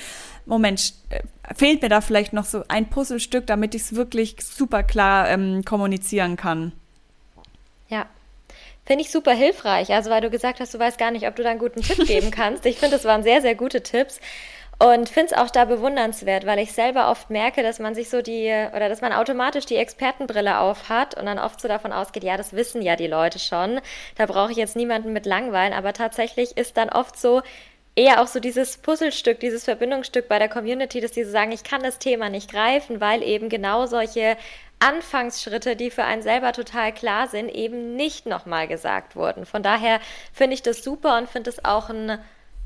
[0.45, 1.21] Moment, äh,
[1.55, 5.65] fehlt mir da vielleicht noch so ein Puzzlestück, damit ich es wirklich super klar ähm,
[5.65, 6.73] kommunizieren kann.
[7.89, 8.05] Ja,
[8.85, 9.91] Finde ich super hilfreich.
[9.91, 12.07] Also, weil du gesagt hast, du weißt gar nicht, ob du da einen guten Tipp
[12.07, 12.65] geben kannst.
[12.65, 14.19] Ich finde, das waren sehr, sehr gute Tipps.
[14.79, 18.23] Und finde es auch da bewundernswert, weil ich selber oft merke, dass man sich so
[18.23, 22.35] die, oder dass man automatisch die Expertenbrille aufhat und dann oft so davon ausgeht, ja,
[22.35, 23.79] das wissen ja die Leute schon.
[24.15, 25.73] Da brauche ich jetzt niemanden mit langweilen.
[25.73, 27.43] Aber tatsächlich ist dann oft so,
[27.95, 31.63] eher auch so dieses Puzzlestück, dieses Verbindungsstück bei der Community, dass die so sagen, ich
[31.63, 34.37] kann das Thema nicht greifen, weil eben genau solche
[34.81, 39.45] Anfangsschritte, die für einen selber total klar sind, eben nicht nochmal gesagt wurden.
[39.45, 39.99] Von daher
[40.33, 42.19] finde ich das super und finde es auch ein,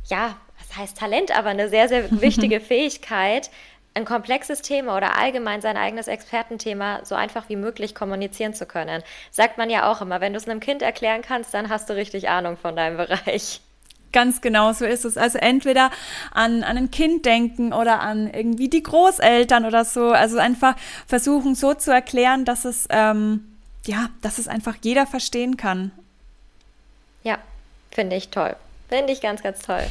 [0.06, 3.50] ja, was heißt Talent, aber eine sehr, sehr wichtige Fähigkeit,
[3.94, 9.04] ein komplexes Thema oder allgemein sein eigenes Expertenthema so einfach wie möglich kommunizieren zu können.
[9.32, 11.96] Sagt man ja auch immer, wenn du es einem Kind erklären kannst, dann hast du
[11.96, 13.62] richtig Ahnung von deinem Bereich.
[14.16, 15.18] Ganz genau so ist es.
[15.18, 15.92] Also entweder
[16.32, 20.12] an, an ein Kind denken oder an irgendwie die Großeltern oder so.
[20.12, 23.44] Also einfach versuchen so zu erklären, dass es, ähm,
[23.86, 25.92] ja, dass es einfach jeder verstehen kann.
[27.24, 27.40] Ja,
[27.92, 28.56] finde ich toll.
[28.88, 29.84] Finde ich ganz, ganz toll.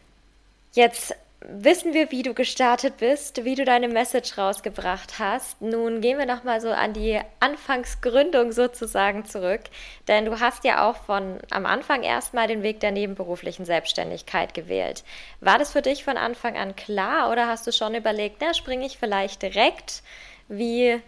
[0.72, 5.60] Jetzt wissen wir, wie du gestartet bist, wie du deine Message rausgebracht hast.
[5.62, 9.62] Nun gehen wir noch mal so an die Anfangsgründung sozusagen zurück,
[10.06, 15.02] denn du hast ja auch von am Anfang erstmal den Weg der nebenberuflichen Selbstständigkeit gewählt.
[15.40, 18.86] War das für dich von Anfang an klar oder hast du schon überlegt, na, springe
[18.86, 20.02] ich vielleicht direkt?
[20.48, 21.00] Wie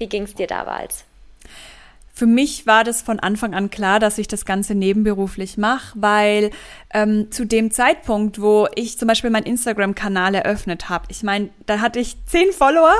[0.00, 1.04] wie ging es dir damals?
[2.20, 6.50] Für mich war das von Anfang an klar, dass ich das Ganze nebenberuflich mache, weil
[6.92, 11.80] ähm, zu dem Zeitpunkt, wo ich zum Beispiel meinen Instagram-Kanal eröffnet habe, ich meine, da
[11.80, 12.92] hatte ich zehn Follower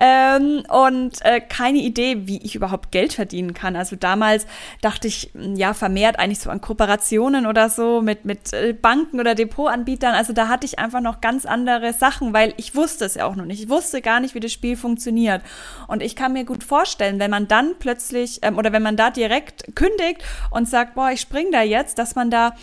[0.00, 3.74] ähm, und äh, keine Idee, wie ich überhaupt Geld verdienen kann.
[3.74, 4.46] Also damals
[4.82, 9.18] dachte ich, hm, ja, vermehrt eigentlich so an Kooperationen oder so mit, mit äh, Banken
[9.18, 10.14] oder Depotanbietern.
[10.14, 13.34] Also da hatte ich einfach noch ganz andere Sachen, weil ich wusste es ja auch
[13.34, 13.64] noch nicht.
[13.64, 15.42] Ich wusste gar nicht, wie das Spiel funktioniert.
[15.88, 19.10] Und ich kann mir gut vorstellen, wenn man dann plötzlich ähm, oder wenn man da
[19.10, 22.54] direkt kündigt und sagt, boah, ich spring da jetzt, dass man da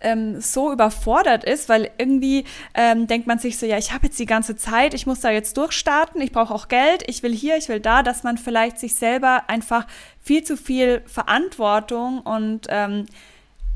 [0.00, 4.18] ähm, so überfordert ist, weil irgendwie ähm, denkt man sich so, ja, ich habe jetzt
[4.18, 7.56] die ganze Zeit, ich muss da jetzt durchstarten, ich brauche auch Geld, ich will hier,
[7.56, 9.86] ich will da, dass man vielleicht sich selber einfach
[10.20, 13.06] viel zu viel Verantwortung und ähm,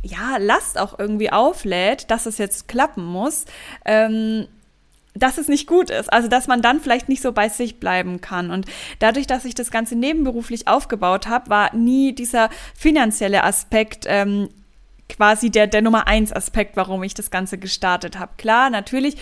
[0.03, 3.47] ja, Last auch irgendwie auflädt, dass es jetzt klappen muss.
[3.85, 4.47] Ähm,
[5.15, 6.13] dass es nicht gut ist.
[6.13, 8.51] Also, dass man dann vielleicht nicht so bei sich bleiben kann.
[8.51, 8.67] Und
[8.99, 14.49] dadurch, dass ich das Ganze nebenberuflich aufgebaut habe, war nie dieser finanzielle Aspekt ähm,
[15.09, 18.33] quasi der, der Nummer eins Aspekt, warum ich das Ganze gestartet habe.
[18.39, 19.17] Klar, natürlich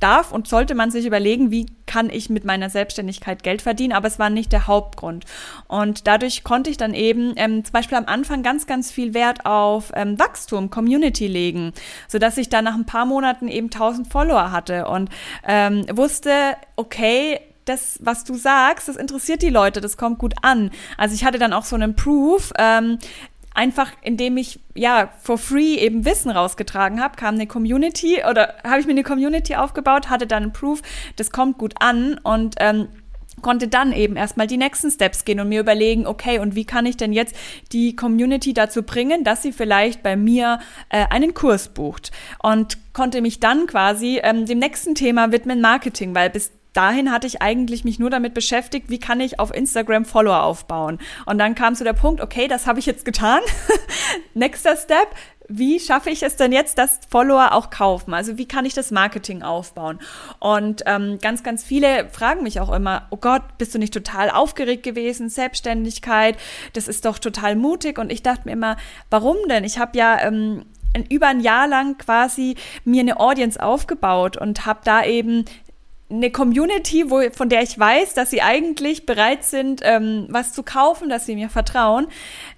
[0.00, 4.06] darf und sollte man sich überlegen, wie kann ich mit meiner Selbstständigkeit Geld verdienen, aber
[4.06, 5.24] es war nicht der Hauptgrund.
[5.66, 9.46] Und dadurch konnte ich dann eben ähm, zum Beispiel am Anfang ganz, ganz viel Wert
[9.46, 11.72] auf ähm, Wachstum, Community legen,
[12.06, 15.08] sodass ich dann nach ein paar Monaten eben 1000 Follower hatte und
[15.46, 16.32] ähm, wusste,
[16.76, 20.70] okay, das, was du sagst, das interessiert die Leute, das kommt gut an.
[20.96, 22.98] Also ich hatte dann auch so einen Proof, ähm,
[23.56, 28.80] einfach indem ich ja for free eben Wissen rausgetragen habe, kam eine Community oder habe
[28.80, 30.82] ich mir eine Community aufgebaut, hatte dann einen Proof,
[31.16, 32.88] das kommt gut an und ähm,
[33.42, 36.86] konnte dann eben erstmal die nächsten Steps gehen und mir überlegen, okay, und wie kann
[36.86, 37.36] ich denn jetzt
[37.72, 42.12] die Community dazu bringen, dass sie vielleicht bei mir äh, einen Kurs bucht?
[42.42, 47.26] Und konnte mich dann quasi ähm, dem nächsten Thema widmen, Marketing, weil bis dahin hatte
[47.26, 50.98] ich eigentlich mich nur damit beschäftigt, wie kann ich auf Instagram Follower aufbauen.
[51.24, 53.40] Und dann kam zu der Punkt, okay, das habe ich jetzt getan.
[54.34, 55.08] Nächster Step,
[55.48, 58.14] wie schaffe ich es denn jetzt, dass Follower auch kaufen?
[58.14, 60.00] Also wie kann ich das Marketing aufbauen?
[60.40, 64.30] Und ähm, ganz, ganz viele fragen mich auch immer, oh Gott, bist du nicht total
[64.30, 65.28] aufgeregt gewesen?
[65.28, 66.36] Selbstständigkeit,
[66.72, 67.98] das ist doch total mutig.
[67.98, 68.76] Und ich dachte mir immer,
[69.08, 69.64] warum denn?
[69.64, 70.66] Ich habe ja ähm,
[71.10, 75.44] über ein Jahr lang quasi mir eine Audience aufgebaut und habe da eben
[76.08, 80.62] eine Community, wo, von der ich weiß, dass sie eigentlich bereit sind, ähm, was zu
[80.62, 82.06] kaufen, dass sie mir vertrauen.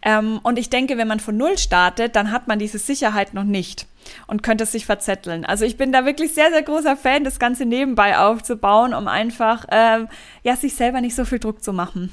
[0.03, 3.45] Ähm, und ich denke, wenn man von Null startet, dann hat man diese Sicherheit noch
[3.45, 3.87] nicht
[4.27, 5.45] und könnte sich verzetteln.
[5.45, 9.67] Also ich bin da wirklich sehr, sehr großer Fan, das Ganze nebenbei aufzubauen, um einfach
[9.71, 10.09] ähm,
[10.43, 12.13] ja, sich selber nicht so viel Druck zu machen.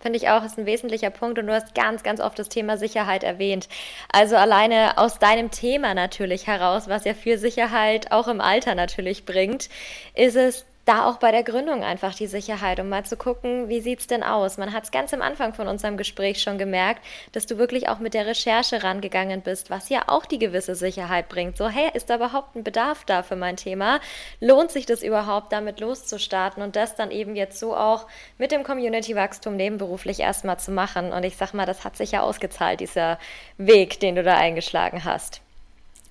[0.00, 2.76] Finde ich auch, ist ein wesentlicher Punkt und du hast ganz, ganz oft das Thema
[2.76, 3.68] Sicherheit erwähnt.
[4.12, 9.24] Also alleine aus deinem Thema natürlich heraus, was ja viel Sicherheit auch im Alter natürlich
[9.24, 9.68] bringt,
[10.14, 13.80] ist es da auch bei der Gründung einfach die Sicherheit, um mal zu gucken, wie
[13.80, 14.56] sieht es denn aus?
[14.56, 17.98] Man hat es ganz am Anfang von unserem Gespräch schon gemerkt, dass du wirklich auch
[17.98, 21.56] mit der Recherche rangegangen bist, was ja auch die gewisse Sicherheit bringt.
[21.56, 23.98] So, hey, ist da überhaupt ein Bedarf da für mein Thema?
[24.40, 28.06] Lohnt sich das überhaupt, damit loszustarten und das dann eben jetzt so auch
[28.38, 31.12] mit dem Community-Wachstum nebenberuflich erstmal zu machen?
[31.12, 33.18] Und ich sag mal, das hat sich ja ausgezahlt, dieser
[33.58, 35.40] Weg, den du da eingeschlagen hast.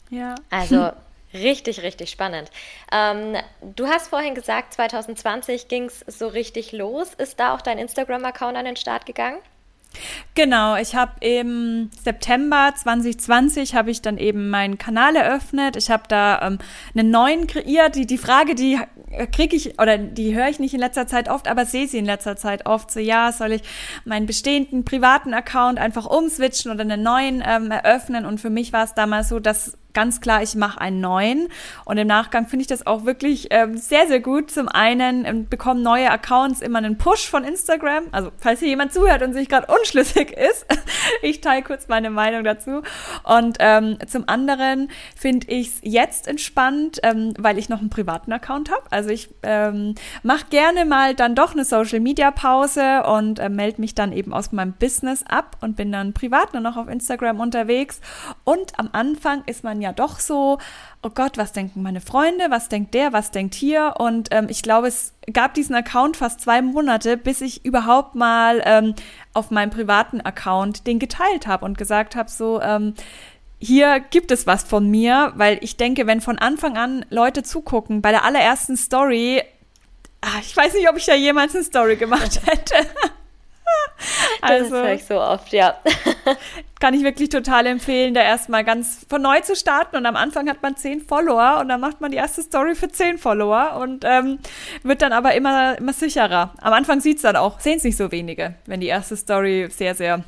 [0.09, 0.35] Ja.
[0.49, 0.91] Also
[1.36, 2.50] Richtig, richtig spannend.
[2.91, 7.13] Ähm, du hast vorhin gesagt, 2020 ging es so richtig los.
[7.13, 9.39] Ist da auch dein Instagram-Account an den Start gegangen?
[10.34, 15.78] Genau, ich habe im September 2020 habe ich dann eben meinen Kanal eröffnet.
[15.78, 16.60] Ich habe da ähm,
[16.93, 17.95] einen neuen kreiert.
[17.95, 18.80] Die, die Frage, die
[19.32, 22.06] kriege ich oder die höre ich nicht in letzter Zeit oft, aber sehe sie in
[22.06, 22.91] letzter Zeit oft.
[22.91, 23.62] So ja, soll ich
[24.04, 28.26] meinen bestehenden privaten Account einfach umswitchen oder einen neuen ähm, eröffnen?
[28.26, 31.47] Und für mich war es damals so, dass ganz klar, ich mache einen neuen.
[31.86, 34.51] Und im Nachgang finde ich das auch wirklich ähm, sehr, sehr gut.
[34.51, 38.03] Zum einen ähm, bekommen neue Accounts immer einen Push von Instagram.
[38.12, 40.67] Also falls hier jemand zuhört und sich gerade unschlüssig ist,
[41.23, 42.84] ich teile kurz meine Meinung dazu.
[43.23, 48.31] Und ähm, zum anderen finde ich es jetzt entspannt, ähm, weil ich noch einen privaten
[48.31, 48.84] Account habe.
[48.91, 54.12] Also ich ähm, mache gerne mal dann doch eine Social-Media-Pause und äh, melde mich dann
[54.12, 58.01] eben aus meinem Business ab und bin dann privat nur noch auf Instagram unterwegs.
[58.43, 60.58] Und am Anfang ist man ja ja doch so,
[61.02, 63.95] oh Gott, was denken meine Freunde, was denkt der, was denkt hier?
[64.00, 68.62] Und ähm, ich glaube, es gab diesen Account fast zwei Monate, bis ich überhaupt mal
[68.65, 68.95] ähm,
[69.34, 72.95] auf meinem privaten Account den geteilt habe und gesagt habe, so, ähm,
[73.60, 78.02] hier gibt es was von mir, weil ich denke, wenn von Anfang an Leute zugucken,
[78.02, 79.43] bei der allerersten Story,
[80.21, 82.76] ach, ich weiß nicht, ob ich da jemals eine Story gemacht hätte.
[84.41, 85.75] Also, das höre ich so oft, ja.
[86.79, 89.95] kann ich wirklich total empfehlen, da erstmal ganz von neu zu starten.
[89.95, 92.89] Und am Anfang hat man zehn Follower und dann macht man die erste Story für
[92.89, 94.39] zehn Follower und ähm,
[94.84, 96.53] wird dann aber immer, immer sicherer.
[96.62, 99.67] Am Anfang sieht es dann auch, sehen es nicht so wenige, wenn die erste Story
[99.71, 100.23] sehr, sehr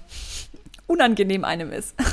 [0.88, 1.96] unangenehm einem ist.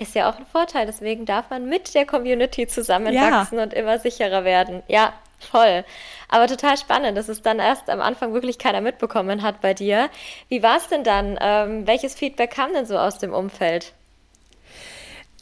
[0.00, 3.64] Ist ja auch ein Vorteil, deswegen darf man mit der Community zusammenwachsen ja.
[3.64, 4.84] und immer sicherer werden.
[4.86, 5.84] Ja, voll.
[6.28, 10.10] Aber total spannend, dass es dann erst am Anfang wirklich keiner mitbekommen hat bei dir.
[10.48, 11.38] Wie war es denn dann?
[11.40, 13.92] Ähm, welches Feedback kam denn so aus dem Umfeld?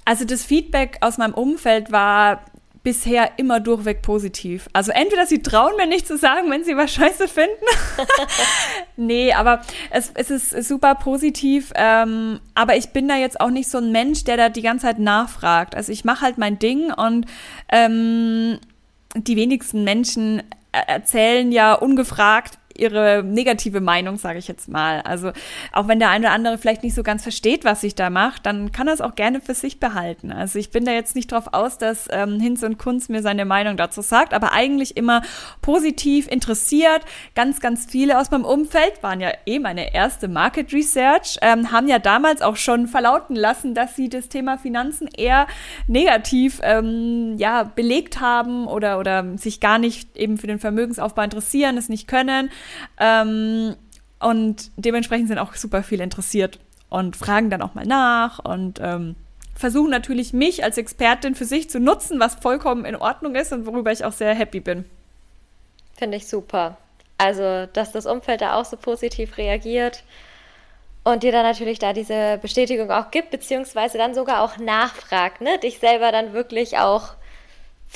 [0.05, 2.45] Also das Feedback aus meinem Umfeld war
[2.87, 4.69] bisher immer durchweg positiv.
[4.73, 7.51] Also entweder sie trauen mir nicht zu sagen, wenn sie was scheiße finden.
[8.97, 11.73] nee, aber es, es ist super positiv.
[11.75, 14.87] Ähm, aber ich bin da jetzt auch nicht so ein Mensch, der da die ganze
[14.87, 15.75] Zeit nachfragt.
[15.75, 17.27] Also ich mache halt mein Ding und
[17.71, 18.61] ähm,
[19.17, 20.45] die wenigsten Menschen
[20.81, 25.01] erzählen ja ungefragt ihre negative Meinung, sage ich jetzt mal.
[25.03, 25.33] Also
[25.73, 28.41] auch wenn der eine oder andere vielleicht nicht so ganz versteht, was ich da mache,
[28.43, 30.33] dann kann er es auch gerne für sich behalten.
[30.33, 33.45] Also ich bin da jetzt nicht drauf aus, dass ähm, Hinz und Kunz mir seine
[33.45, 35.23] Meinung dazu sagt, aber eigentlich immer
[35.63, 37.03] positiv interessiert.
[37.35, 41.89] Ganz, ganz viele aus meinem Umfeld waren ja eh meine erste Market Research, ähm, haben
[41.89, 45.47] ja damals auch schon verlauten lassen, dass sie das Thema Finanzen eher
[45.87, 51.77] negativ ähm, ja, belegt haben oder, oder sich gar nicht eben für den Vermögensaufbau interessieren,
[51.77, 52.51] es nicht können.
[52.99, 53.77] Ähm,
[54.19, 59.15] und dementsprechend sind auch super viele interessiert und fragen dann auch mal nach und ähm,
[59.55, 63.67] versuchen natürlich mich als Expertin für sich zu nutzen, was vollkommen in Ordnung ist und
[63.67, 64.85] worüber ich auch sehr happy bin.
[65.97, 66.77] Finde ich super.
[67.19, 70.05] Also, dass das Umfeld da auch so positiv reagiert
[71.05, 75.59] und dir dann natürlich da diese Bestätigung auch gibt, beziehungsweise dann sogar auch nachfragt, ne?
[75.59, 77.15] Dich selber dann wirklich auch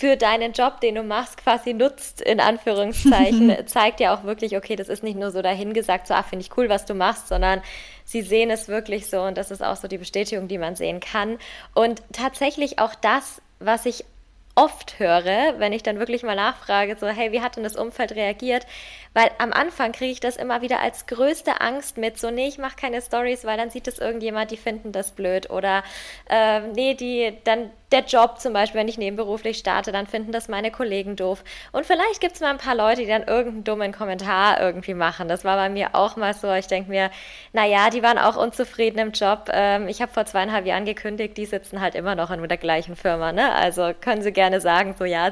[0.00, 4.74] für deinen Job, den du machst, quasi nutzt, in Anführungszeichen, zeigt ja auch wirklich, okay,
[4.74, 7.60] das ist nicht nur so dahingesagt, so, ach, finde ich cool, was du machst, sondern
[8.06, 11.00] sie sehen es wirklich so und das ist auch so die Bestätigung, die man sehen
[11.00, 11.36] kann.
[11.74, 14.06] Und tatsächlich auch das, was ich
[14.54, 18.12] oft höre, wenn ich dann wirklich mal nachfrage, so, hey, wie hat denn das Umfeld
[18.12, 18.66] reagiert?
[19.12, 22.56] Weil am Anfang kriege ich das immer wieder als größte Angst mit, so, nee, ich
[22.56, 25.50] mache keine Stories, weil dann sieht es irgendjemand, die finden das blöd.
[25.50, 25.84] Oder
[26.30, 30.48] äh, nee, die, dann der Job zum Beispiel, wenn ich nebenberuflich starte, dann finden das
[30.48, 31.42] meine Kollegen doof.
[31.72, 35.28] Und vielleicht gibt es mal ein paar Leute, die dann irgendeinen dummen Kommentar irgendwie machen.
[35.28, 36.52] Das war bei mir auch mal so.
[36.52, 37.10] Ich denke mir,
[37.52, 39.48] naja, die waren auch unzufrieden im Job.
[39.52, 42.94] Ähm, ich habe vor zweieinhalb Jahren gekündigt, die sitzen halt immer noch in der gleichen
[42.94, 43.32] Firma.
[43.32, 43.52] Ne?
[43.52, 45.30] Also können sie gerne sagen, so ja,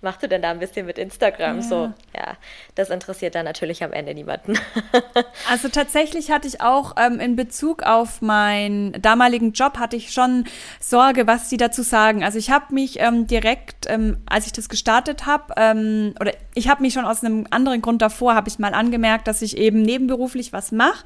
[0.00, 1.56] machst du denn da ein bisschen mit Instagram?
[1.56, 1.62] Ja.
[1.62, 2.36] So, ja,
[2.74, 4.58] das interessiert dann natürlich am Ende niemanden.
[5.50, 10.46] also tatsächlich hatte ich auch ähm, in Bezug auf meinen damaligen Job, hatte ich schon
[10.80, 12.22] Sorge, was sie dazu sagen sagen.
[12.22, 16.68] Also ich habe mich ähm, direkt, ähm, als ich das gestartet habe, ähm, oder ich
[16.68, 19.82] habe mich schon aus einem anderen Grund davor, habe ich mal angemerkt, dass ich eben
[19.82, 21.04] nebenberuflich was mache.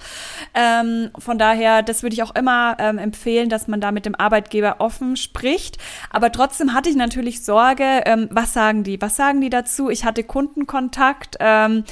[0.55, 4.15] Ähm, von daher, das würde ich auch immer ähm, empfehlen, dass man da mit dem
[4.15, 5.79] Arbeitgeber offen spricht.
[6.11, 9.01] Aber trotzdem hatte ich natürlich Sorge, ähm, was sagen die?
[9.01, 9.89] Was sagen die dazu?
[9.89, 11.37] Ich hatte Kundenkontakt.
[11.41, 11.85] Ähm,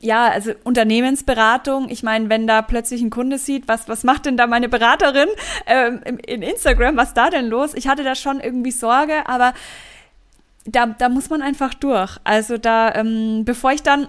[0.00, 1.88] ja, also Unternehmensberatung.
[1.88, 5.28] Ich meine, wenn da plötzlich ein Kunde sieht, was, was macht denn da meine Beraterin
[5.66, 7.74] ähm, in Instagram, was da denn los?
[7.74, 9.54] Ich hatte da schon irgendwie Sorge, aber
[10.66, 12.18] da, da muss man einfach durch.
[12.24, 14.08] Also da, ähm, bevor ich dann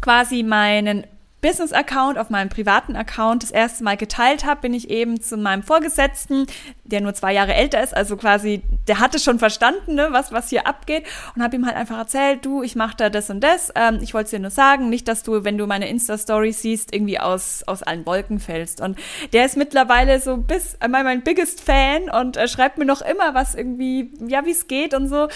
[0.00, 1.04] quasi meinen
[1.40, 5.62] Business-Account auf meinem privaten Account das erste Mal geteilt habe, bin ich eben zu meinem
[5.62, 6.46] Vorgesetzten,
[6.84, 10.50] der nur zwei Jahre älter ist, also quasi, der hatte schon verstanden, ne, was, was
[10.50, 13.72] hier abgeht und habe ihm halt einfach erzählt, du, ich mache da das und das,
[13.74, 16.94] ähm, ich wollte es dir nur sagen, nicht, dass du, wenn du meine Insta-Story siehst,
[16.94, 18.98] irgendwie aus, aus allen Wolken fällst und
[19.32, 23.34] der ist mittlerweile so bis, einmal mein biggest Fan und äh, schreibt mir noch immer
[23.34, 25.28] was irgendwie, ja, wie es geht und so,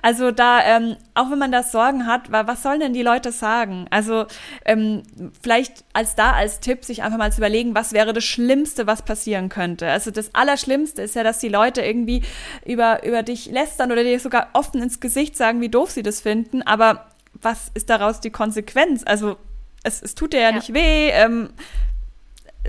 [0.00, 3.86] also da, ähm, auch wenn man da Sorgen hat, was sollen denn die Leute sagen?
[3.90, 4.26] Also,
[4.64, 5.02] ähm,
[5.42, 8.86] vielleicht vielleicht als da als Tipp, sich einfach mal zu überlegen, was wäre das Schlimmste,
[8.86, 9.88] was passieren könnte.
[9.88, 12.22] Also das Allerschlimmste ist ja, dass die Leute irgendwie
[12.64, 16.22] über, über dich lästern oder dir sogar offen ins Gesicht sagen, wie doof sie das
[16.22, 16.62] finden.
[16.62, 19.02] Aber was ist daraus die Konsequenz?
[19.04, 19.36] Also
[19.82, 20.56] es, es tut dir ja, ja.
[20.56, 21.10] nicht weh.
[21.10, 21.50] Ähm,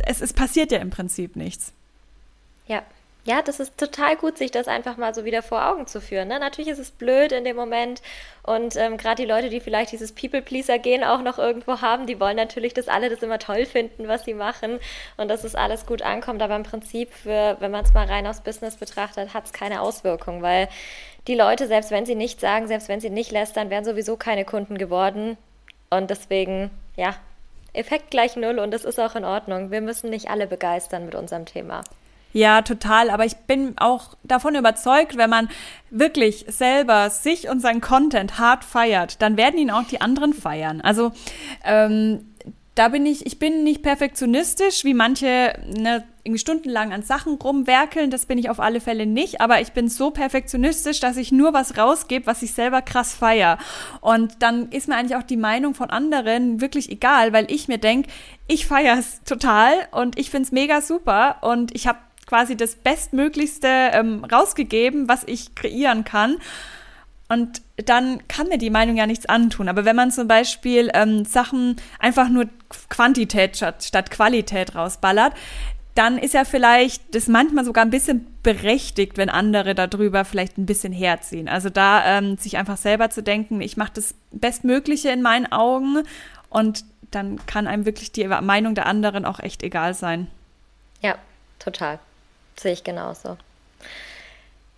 [0.06, 1.72] es, es passiert ja im Prinzip nichts.
[3.26, 6.28] Ja, das ist total gut, sich das einfach mal so wieder vor Augen zu führen.
[6.28, 6.40] Ne?
[6.40, 8.02] Natürlich ist es blöd in dem Moment
[8.44, 12.36] und ähm, gerade die Leute, die vielleicht dieses People-Pleaser-Gehen auch noch irgendwo haben, die wollen
[12.36, 14.78] natürlich, dass alle das immer toll finden, was sie machen
[15.16, 16.42] und dass es alles gut ankommt.
[16.42, 19.80] Aber im Prinzip, für, wenn man es mal rein aus Business betrachtet, hat es keine
[19.80, 20.68] Auswirkung, weil
[21.28, 24.44] die Leute, selbst wenn sie nicht sagen, selbst wenn sie nicht lästern, wären sowieso keine
[24.44, 25.38] Kunden geworden.
[25.90, 27.16] Und deswegen, ja,
[27.72, 29.72] Effekt gleich null und das ist auch in Ordnung.
[29.72, 31.84] Wir müssen nicht alle begeistern mit unserem Thema.
[32.34, 33.12] Ja, total.
[33.12, 35.50] Aber ich bin auch davon überzeugt, wenn man
[35.92, 40.82] wirklich selber sich und seinen Content hart feiert, dann werden ihn auch die anderen feiern.
[40.82, 41.12] Also
[41.64, 42.26] ähm,
[42.76, 48.10] da bin ich, ich bin nicht perfektionistisch, wie manche ne, irgendwie stundenlang an Sachen rumwerkeln.
[48.10, 49.42] Das bin ich auf alle Fälle nicht.
[49.42, 53.60] Aber ich bin so perfektionistisch, dass ich nur was rausgebe, was ich selber krass feier.
[54.02, 57.78] Und dann ist mir eigentlich auch die Meinung von anderen wirklich egal, weil ich mir
[57.78, 58.10] denke,
[58.48, 62.76] ich feiere es total und ich finde es mega super und ich habe quasi das
[62.76, 66.38] Bestmöglichste ähm, rausgegeben, was ich kreieren kann.
[67.30, 69.70] Und dann kann mir die Meinung ja nichts antun.
[69.70, 72.46] Aber wenn man zum Beispiel ähm, Sachen einfach nur
[72.90, 75.34] Quantität statt, statt Qualität rausballert,
[75.96, 80.66] dann ist ja vielleicht das manchmal sogar ein bisschen berechtigt, wenn andere darüber vielleicht ein
[80.66, 81.48] bisschen herziehen.
[81.48, 86.04] Also da ähm, sich einfach selber zu denken, ich mache das Bestmögliche in meinen Augen
[86.50, 90.28] und dann kann einem wirklich die Meinung der anderen auch echt egal sein.
[91.02, 91.16] Ja,
[91.60, 92.00] total.
[92.56, 93.38] Sehe ich genauso.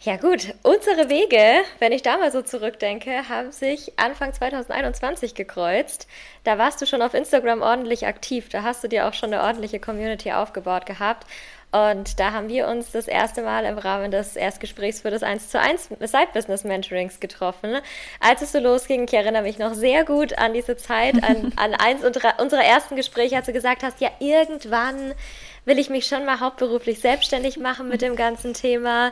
[0.06, 6.08] Ja gut, unsere Wege, wenn ich da mal so zurückdenke, haben sich Anfang 2021 gekreuzt.
[6.44, 8.50] Da warst du schon auf Instagram ordentlich aktiv.
[8.50, 11.26] Da hast du dir auch schon eine ordentliche Community aufgebaut gehabt.
[11.72, 15.50] Und da haben wir uns das erste Mal im Rahmen des Erstgesprächs für das 1
[15.50, 17.80] zu 1 Side Business Mentorings getroffen.
[18.20, 21.74] Als es so losging, ich erinnere mich noch sehr gut an diese Zeit, an, an
[21.74, 25.16] eins unserer ersten Gespräche, als du gesagt hast, ja, irgendwann
[25.66, 29.12] will ich mich schon mal hauptberuflich selbstständig machen mit dem ganzen Thema.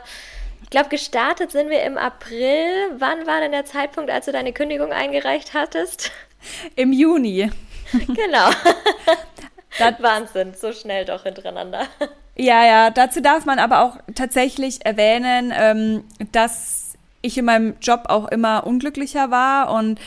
[0.62, 2.66] Ich glaube, gestartet sind wir im April.
[2.96, 6.10] Wann war denn der Zeitpunkt, als du deine Kündigung eingereicht hattest?
[6.76, 7.50] Im Juni.
[8.08, 8.50] Genau.
[9.78, 11.88] Das Wahnsinn, so schnell doch hintereinander.
[12.36, 18.04] Ja, ja, dazu darf man aber auch tatsächlich erwähnen, ähm, dass ich in meinem Job
[18.08, 19.98] auch immer unglücklicher war und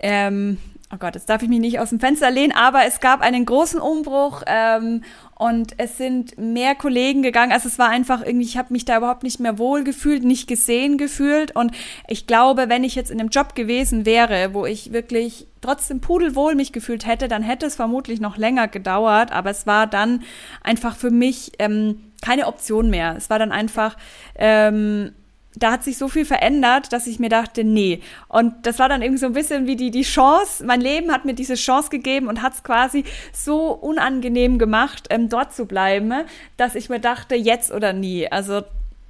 [0.00, 0.58] ähm,
[0.92, 3.46] oh Gott, jetzt darf ich mich nicht aus dem Fenster lehnen, aber es gab einen
[3.46, 5.04] großen Umbruch ähm,
[5.40, 7.50] und es sind mehr Kollegen gegangen.
[7.50, 10.46] Also es war einfach irgendwie, ich habe mich da überhaupt nicht mehr wohl gefühlt, nicht
[10.46, 11.56] gesehen gefühlt.
[11.56, 11.72] Und
[12.08, 16.54] ich glaube, wenn ich jetzt in einem Job gewesen wäre, wo ich wirklich trotzdem pudelwohl
[16.56, 19.32] mich gefühlt hätte, dann hätte es vermutlich noch länger gedauert.
[19.32, 20.24] Aber es war dann
[20.62, 23.14] einfach für mich ähm, keine Option mehr.
[23.16, 23.96] Es war dann einfach
[24.34, 25.12] ähm,
[25.56, 28.00] da hat sich so viel verändert, dass ich mir dachte, nee.
[28.28, 31.24] Und das war dann irgendwie so ein bisschen wie die, die Chance, mein Leben hat
[31.24, 36.12] mir diese Chance gegeben und hat es quasi so unangenehm gemacht, ähm, dort zu bleiben,
[36.56, 38.30] dass ich mir dachte, jetzt oder nie.
[38.30, 38.62] Also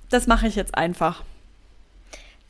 [0.09, 1.25] das mache ich jetzt einfach.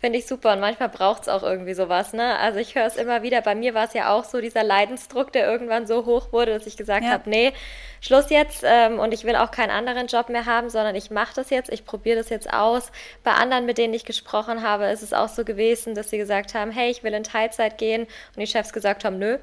[0.00, 2.38] Finde ich super und manchmal braucht es auch irgendwie sowas, ne?
[2.38, 5.30] Also ich höre es immer wieder, bei mir war es ja auch so, dieser Leidensdruck,
[5.30, 7.10] der irgendwann so hoch wurde, dass ich gesagt ja.
[7.10, 7.52] habe, nee,
[8.00, 11.34] Schluss jetzt ähm, und ich will auch keinen anderen Job mehr haben, sondern ich mache
[11.34, 12.92] das jetzt, ich probiere das jetzt aus.
[13.24, 16.54] Bei anderen, mit denen ich gesprochen habe, ist es auch so gewesen, dass sie gesagt
[16.54, 19.36] haben, hey, ich will in Teilzeit gehen und die Chefs gesagt haben, nö,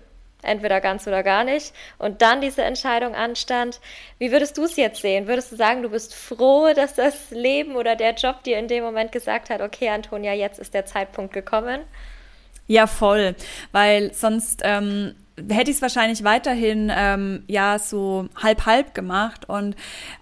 [0.44, 3.80] entweder ganz oder gar nicht, und dann diese Entscheidung anstand.
[4.20, 5.28] Wie würdest du es jetzt sehen?
[5.28, 8.84] Würdest du sagen, du bist froh, dass das Leben oder der Job dir in dem
[8.84, 11.82] Moment gesagt hat, okay, Antonia, jetzt ist der Zeitpunkt gekommen?
[12.68, 13.36] Ja, voll,
[13.72, 15.16] weil sonst ähm,
[15.50, 19.76] hätte ich es wahrscheinlich weiterhin ähm, ja so halb halb gemacht und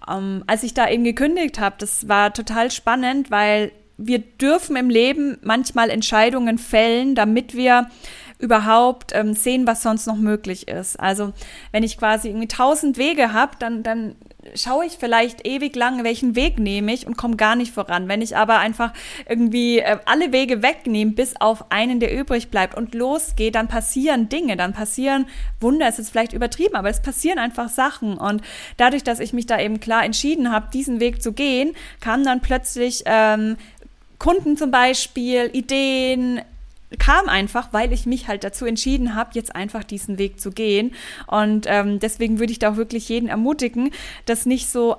[0.08, 4.90] ähm, als ich da eben gekündigt habe, das war total spannend, weil wir dürfen im
[4.90, 7.88] Leben manchmal Entscheidungen fällen, damit wir
[8.38, 11.00] überhaupt ähm, sehen, was sonst noch möglich ist.
[11.00, 11.32] Also
[11.72, 14.16] wenn ich quasi irgendwie tausend Wege habe, dann, dann
[14.54, 18.08] schaue ich vielleicht ewig lang, welchen Weg nehme ich und komme gar nicht voran.
[18.08, 18.92] Wenn ich aber einfach
[19.28, 24.28] irgendwie äh, alle Wege wegnehme, bis auf einen, der übrig bleibt und losgehe, dann passieren
[24.28, 25.26] Dinge, dann passieren
[25.60, 28.18] Wunder, ist jetzt vielleicht übertrieben, aber es passieren einfach Sachen.
[28.18, 28.42] Und
[28.76, 32.40] dadurch, dass ich mich da eben klar entschieden habe, diesen Weg zu gehen, kamen dann
[32.40, 33.56] plötzlich ähm,
[34.18, 36.40] Kunden zum Beispiel, Ideen,
[36.98, 40.94] kam einfach, weil ich mich halt dazu entschieden habe, jetzt einfach diesen Weg zu gehen.
[41.26, 43.90] Und ähm, deswegen würde ich da auch wirklich jeden ermutigen,
[44.24, 44.96] das nicht so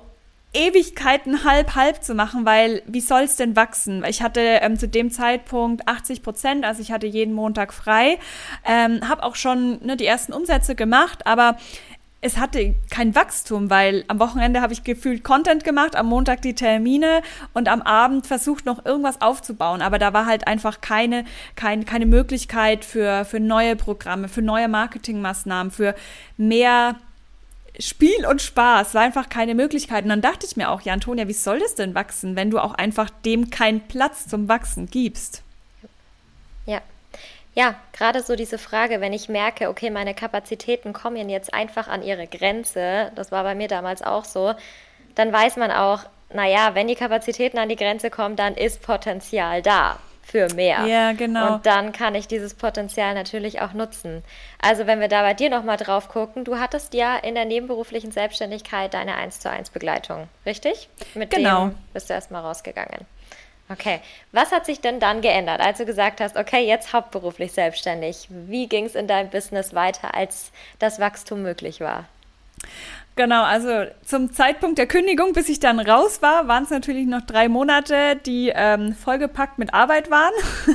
[0.54, 4.02] Ewigkeiten halb halb zu machen, weil wie soll es denn wachsen?
[4.08, 8.18] Ich hatte ähm, zu dem Zeitpunkt 80 Prozent, also ich hatte jeden Montag frei,
[8.64, 11.58] ähm, habe auch schon ne, die ersten Umsätze gemacht, aber
[12.20, 16.54] es hatte kein Wachstum, weil am Wochenende habe ich gefühlt Content gemacht, am Montag die
[16.54, 17.22] Termine
[17.54, 19.82] und am Abend versucht noch irgendwas aufzubauen.
[19.82, 24.66] Aber da war halt einfach keine, kein, keine Möglichkeit für, für neue Programme, für neue
[24.66, 25.94] Marketingmaßnahmen, für
[26.36, 26.96] mehr
[27.78, 28.94] Spiel und Spaß.
[28.94, 30.02] War einfach keine Möglichkeit.
[30.02, 32.58] Und dann dachte ich mir auch, ja, Antonia, wie soll das denn wachsen, wenn du
[32.58, 35.44] auch einfach dem keinen Platz zum Wachsen gibst?
[36.66, 36.80] Ja,
[37.54, 42.02] ja, gerade so diese Frage, wenn ich merke, okay, meine Kapazitäten kommen jetzt einfach an
[42.02, 44.54] ihre Grenze, das war bei mir damals auch so,
[45.14, 49.62] dann weiß man auch, naja, wenn die Kapazitäten an die Grenze kommen, dann ist Potenzial
[49.62, 50.84] da für mehr.
[50.86, 51.54] Ja, genau.
[51.54, 54.22] Und dann kann ich dieses Potenzial natürlich auch nutzen.
[54.60, 58.12] Also wenn wir da bei dir nochmal drauf gucken, du hattest ja in der nebenberuflichen
[58.12, 60.90] Selbstständigkeit deine 1 zu 1 Begleitung, richtig?
[61.14, 61.68] Mit genau.
[61.68, 63.06] dem bist du erstmal rausgegangen.
[63.70, 64.00] Okay,
[64.32, 68.28] was hat sich denn dann geändert, als du gesagt hast, okay, jetzt hauptberuflich selbstständig?
[68.30, 72.06] Wie ging es in deinem Business weiter, als das Wachstum möglich war?
[73.18, 77.22] Genau, also zum Zeitpunkt der Kündigung, bis ich dann raus war, waren es natürlich noch
[77.22, 80.32] drei Monate, die ähm, vollgepackt mit Arbeit waren.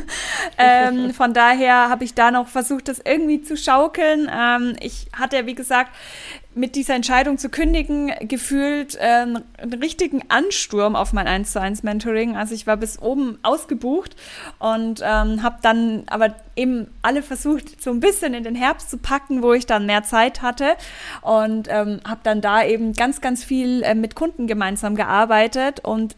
[0.57, 4.29] ähm, von daher habe ich da noch versucht, das irgendwie zu schaukeln.
[4.29, 5.91] Ähm, ich hatte, wie gesagt,
[6.55, 11.83] mit dieser Entscheidung zu kündigen gefühlt ähm, einen richtigen Ansturm auf mein 1 zu 1
[11.83, 12.35] Mentoring.
[12.35, 14.15] Also ich war bis oben ausgebucht
[14.59, 18.97] und ähm, habe dann aber eben alle versucht, so ein bisschen in den Herbst zu
[18.97, 20.75] packen, wo ich dann mehr Zeit hatte
[21.21, 26.15] und ähm, habe dann da eben ganz, ganz viel äh, mit Kunden gemeinsam gearbeitet und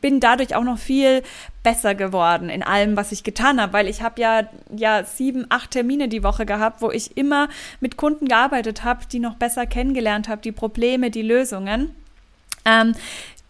[0.00, 1.22] bin dadurch auch noch viel
[1.62, 5.72] besser geworden in allem, was ich getan habe, weil ich habe ja ja sieben, acht
[5.72, 7.48] Termine die Woche gehabt, wo ich immer
[7.80, 11.94] mit Kunden gearbeitet habe, die noch besser kennengelernt habe, die Probleme, die Lösungen.
[12.64, 12.94] Ähm,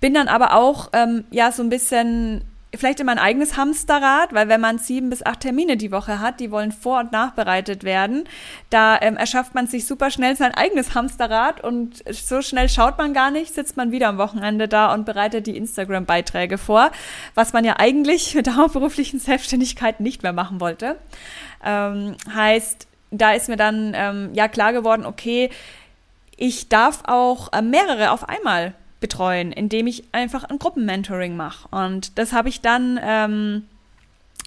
[0.00, 2.42] bin dann aber auch ähm, ja so ein bisschen
[2.78, 6.40] vielleicht immer ein eigenes Hamsterrad, weil wenn man sieben bis acht Termine die Woche hat,
[6.40, 8.24] die wollen vor- und nachbereitet werden,
[8.70, 13.12] da ähm, erschafft man sich super schnell sein eigenes Hamsterrad und so schnell schaut man
[13.12, 16.90] gar nicht, sitzt man wieder am Wochenende da und bereitet die Instagram-Beiträge vor,
[17.34, 20.96] was man ja eigentlich mit der hauptberuflichen Selbstständigkeit nicht mehr machen wollte.
[21.64, 25.50] Ähm, heißt, da ist mir dann ähm, ja klar geworden, okay,
[26.36, 31.68] ich darf auch äh, mehrere auf einmal betreuen, indem ich einfach ein Gruppenmentoring mache.
[31.70, 33.64] Und das habe ich dann ähm,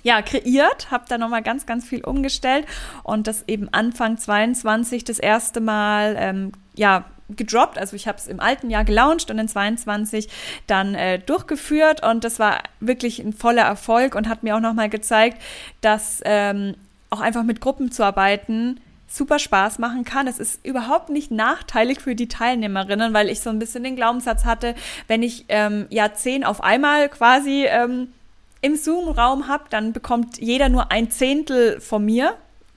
[0.03, 2.65] ja kreiert, habe da nochmal ganz, ganz viel umgestellt
[3.03, 7.77] und das eben Anfang 22 das erste Mal ähm, ja gedroppt.
[7.77, 10.27] Also ich habe es im alten Jahr gelauncht und in 22
[10.67, 14.89] dann äh, durchgeführt und das war wirklich ein voller Erfolg und hat mir auch nochmal
[14.89, 15.41] gezeigt,
[15.81, 16.75] dass ähm,
[17.09, 18.79] auch einfach mit Gruppen zu arbeiten
[19.11, 20.27] super Spaß machen kann.
[20.27, 24.45] Es ist überhaupt nicht nachteilig für die Teilnehmerinnen, weil ich so ein bisschen den Glaubenssatz
[24.45, 24.73] hatte,
[25.07, 28.13] wenn ich ähm, ja zehn auf einmal quasi ähm,
[28.61, 32.35] im Zoom-Raum habe, dann bekommt jeder nur ein Zehntel von mir,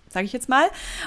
[0.09, 0.65] sage ich jetzt mal.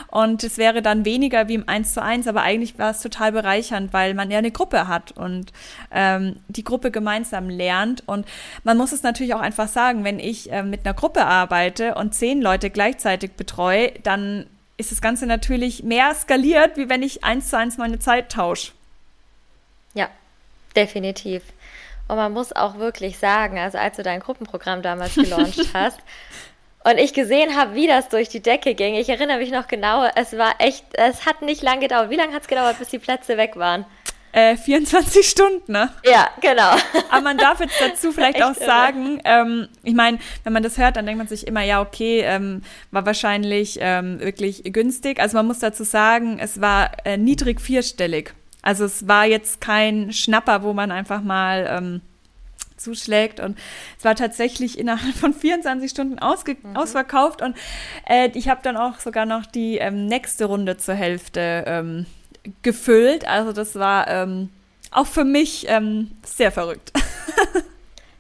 [0.10, 3.32] Und es wäre dann weniger wie im 1 zu 1, aber eigentlich war es total
[3.34, 5.52] bereichernd, weil man ja eine Gruppe hat und
[5.92, 8.04] ähm, die Gruppe gemeinsam lernt.
[8.06, 8.26] Und
[8.64, 12.14] man muss es natürlich auch einfach sagen, wenn ich äh, mit einer Gruppe arbeite und
[12.14, 14.46] zehn Leute gleichzeitig betreue, dann
[14.78, 18.72] ist das Ganze natürlich mehr skaliert, wie wenn ich eins zu eins meine Zeit tausche.
[19.94, 20.10] Ja,
[20.76, 21.42] definitiv.
[22.08, 26.00] Und man muss auch wirklich sagen, also als du dein Gruppenprogramm damals gelauncht hast
[26.84, 30.08] und ich gesehen habe, wie das durch die Decke ging, ich erinnere mich noch genau,
[30.16, 32.10] es war echt, es hat nicht lange gedauert.
[32.10, 33.86] Wie lange hat es gedauert, bis die Plätze weg waren?
[34.38, 35.90] Äh, 24 Stunden, ne?
[36.06, 36.76] Ja, genau.
[37.10, 40.96] Aber man darf jetzt dazu vielleicht auch sagen, ähm, ich meine, wenn man das hört,
[40.96, 42.62] dann denkt man sich immer, ja, okay, ähm,
[42.92, 45.20] war wahrscheinlich ähm, wirklich günstig.
[45.20, 48.36] Also man muss dazu sagen, es war äh, niedrig vierstellig.
[48.62, 52.02] Also es war jetzt kein Schnapper, wo man einfach mal ähm,
[52.76, 53.40] zuschlägt.
[53.40, 53.58] Und
[53.98, 56.76] es war tatsächlich innerhalb von 24 Stunden mhm.
[56.78, 57.42] ausverkauft.
[57.42, 57.58] Und
[58.08, 62.06] äh, ich habe dann auch sogar noch die ähm, nächste Runde zur Hälfte ähm,
[62.62, 63.28] gefüllt.
[63.28, 64.50] Also das war ähm,
[64.92, 66.92] auch für mich ähm, sehr verrückt.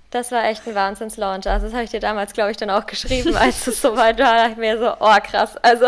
[0.09, 1.47] Das war echt ein Wahnsinns-Launch.
[1.47, 4.36] Also das habe ich dir damals, glaube ich, dann auch geschrieben, als es soweit war.
[4.36, 5.57] Da ich mir so, oh krass.
[5.57, 5.88] Also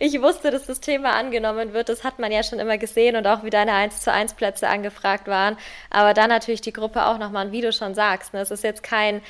[0.00, 1.90] ich wusste, dass das Thema angenommen wird.
[1.90, 4.68] Das hat man ja schon immer gesehen und auch wie deine 1 zu 1 Plätze
[4.68, 5.58] angefragt waren.
[5.90, 8.32] Aber dann natürlich die Gruppe auch nochmal, wie du schon sagst.
[8.32, 8.40] Ne?
[8.40, 9.20] Es ist jetzt kein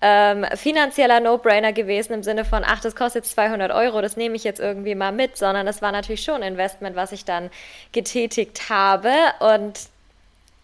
[0.00, 4.36] ähm, finanzieller No-Brainer gewesen im Sinne von, ach, das kostet jetzt 200 Euro, das nehme
[4.36, 7.50] ich jetzt irgendwie mal mit, sondern es war natürlich schon ein Investment, was ich dann
[7.92, 9.12] getätigt habe.
[9.40, 9.80] Und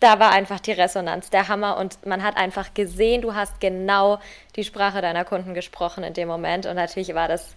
[0.00, 4.18] da war einfach die Resonanz der Hammer und man hat einfach gesehen, du hast genau
[4.54, 6.66] die Sprache deiner Kunden gesprochen in dem Moment.
[6.66, 7.54] Und natürlich war das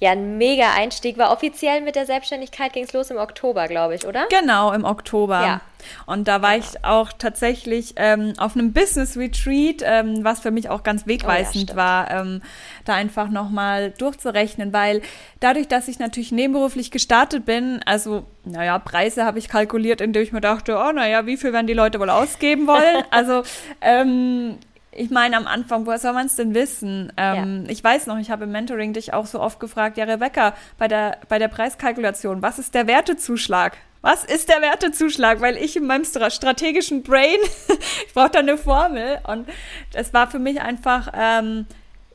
[0.00, 1.18] ja ein mega Einstieg.
[1.18, 4.26] War offiziell mit der Selbstständigkeit ging es los im Oktober, glaube ich, oder?
[4.28, 5.40] Genau, im Oktober.
[5.40, 5.60] Ja.
[6.06, 6.64] Und da war genau.
[6.64, 11.70] ich auch tatsächlich ähm, auf einem Business Retreat, ähm, was für mich auch ganz wegweisend
[11.70, 12.42] oh ja, war, ähm,
[12.84, 15.02] da einfach nochmal durchzurechnen, weil
[15.38, 20.32] dadurch, dass ich natürlich nebenberuflich gestartet bin, also, naja, Preise habe ich kalkuliert, indem ich
[20.32, 23.04] mir dachte, oh, naja, wie viel werden die Leute wohl ausgeben wollen?
[23.10, 23.42] also,
[23.80, 24.58] ähm,
[24.92, 27.12] ich meine, am Anfang, woher soll man es denn wissen?
[27.16, 27.70] Ähm, ja.
[27.70, 30.88] Ich weiß noch, ich habe im Mentoring dich auch so oft gefragt, ja, Rebecca, bei
[30.88, 33.76] der, bei der Preiskalkulation, was ist der Wertezuschlag?
[34.02, 35.40] Was ist der Wertezuschlag?
[35.40, 37.38] Weil ich in meinem strategischen Brain,
[38.06, 39.20] ich brauche da eine Formel.
[39.28, 39.48] Und
[39.92, 41.66] es war für mich einfach, ähm,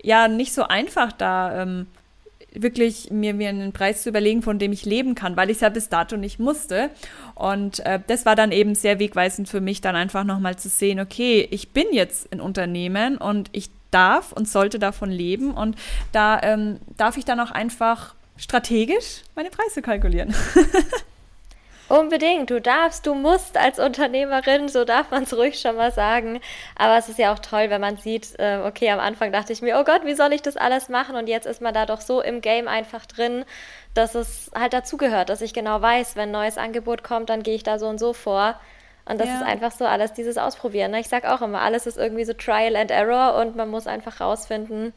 [0.01, 1.87] ja, nicht so einfach da, ähm,
[2.61, 5.61] wirklich mir, mir einen Preis zu überlegen, von dem ich leben kann, weil ich es
[5.61, 6.89] ja bis dato nicht musste.
[7.33, 10.99] Und äh, das war dann eben sehr wegweisend für mich, dann einfach nochmal zu sehen,
[10.99, 15.51] okay, ich bin jetzt ein Unternehmen und ich darf und sollte davon leben.
[15.51, 15.75] Und
[16.11, 20.33] da ähm, darf ich dann auch einfach strategisch meine Preise kalkulieren.
[21.87, 26.41] Unbedingt, du darfst, du musst als Unternehmerin, so darf man es ruhig schon mal sagen.
[26.75, 29.61] Aber es ist ja auch toll, wenn man sieht, äh, okay, am Anfang dachte ich
[29.61, 31.15] mir, oh Gott, wie soll ich das alles machen?
[31.15, 33.45] Und jetzt ist man da doch so im Game einfach drin,
[33.93, 37.55] dass es halt dazugehört, dass ich genau weiß, wenn ein neues Angebot kommt, dann gehe
[37.55, 38.59] ich da so und so vor.
[39.07, 39.35] Und das ja.
[39.35, 40.89] ist einfach so alles dieses Ausprobieren.
[40.89, 40.99] Ne?
[40.99, 44.19] Ich sage auch immer, alles ist irgendwie so Trial and Error und man muss einfach
[44.19, 44.93] rausfinden,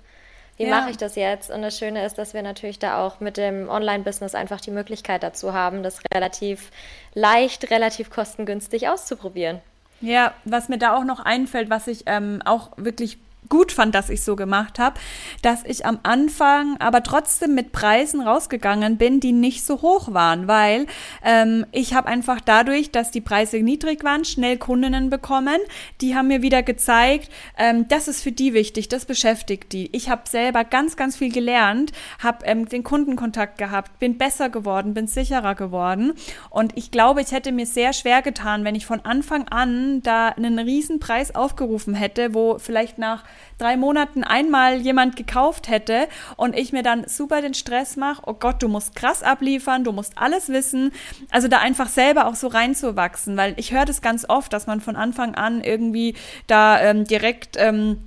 [0.59, 0.81] wie ja.
[0.81, 1.51] mache ich das jetzt?
[1.51, 5.23] Und das Schöne ist, dass wir natürlich da auch mit dem Online-Business einfach die Möglichkeit
[5.23, 6.71] dazu haben, das relativ
[7.15, 9.61] leicht, relativ kostengünstig auszuprobieren.
[10.01, 13.19] Ja, was mir da auch noch einfällt, was ich ähm, auch wirklich
[13.49, 14.99] gut fand, dass ich so gemacht habe,
[15.43, 20.49] dass ich am Anfang aber trotzdem mit Preisen rausgegangen bin, die nicht so hoch waren,
[20.49, 20.87] weil
[21.25, 25.59] ähm, ich habe einfach dadurch, dass die Preise niedrig waren, schnell Kundinnen bekommen.
[26.01, 29.89] Die haben mir wieder gezeigt, ähm, das ist für die wichtig, das beschäftigt die.
[29.93, 34.95] Ich habe selber ganz, ganz viel gelernt, habe ähm, den Kundenkontakt gehabt, bin besser geworden,
[34.95, 36.13] bin sicherer geworden
[36.51, 40.29] und ich glaube, ich hätte mir sehr schwer getan, wenn ich von Anfang an da
[40.29, 43.25] einen riesen Preis aufgerufen hätte, wo vielleicht nach
[43.59, 48.35] drei Monaten einmal jemand gekauft hätte und ich mir dann super den Stress mache, oh
[48.35, 50.93] Gott, du musst krass abliefern, du musst alles wissen.
[51.31, 54.81] Also da einfach selber auch so reinzuwachsen, weil ich höre das ganz oft, dass man
[54.81, 56.15] von Anfang an irgendwie
[56.47, 57.99] da ähm, direkt ähm,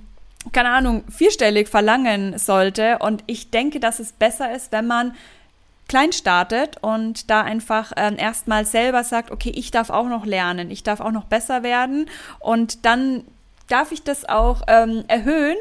[0.52, 2.98] keine Ahnung, vierstellig verlangen sollte.
[2.98, 5.14] Und ich denke, dass es besser ist, wenn man
[5.88, 10.70] klein startet und da einfach ähm, erstmal selber sagt, okay, ich darf auch noch lernen,
[10.70, 12.08] ich darf auch noch besser werden
[12.40, 13.24] und dann
[13.68, 15.56] darf ich das auch ähm, erhöhen,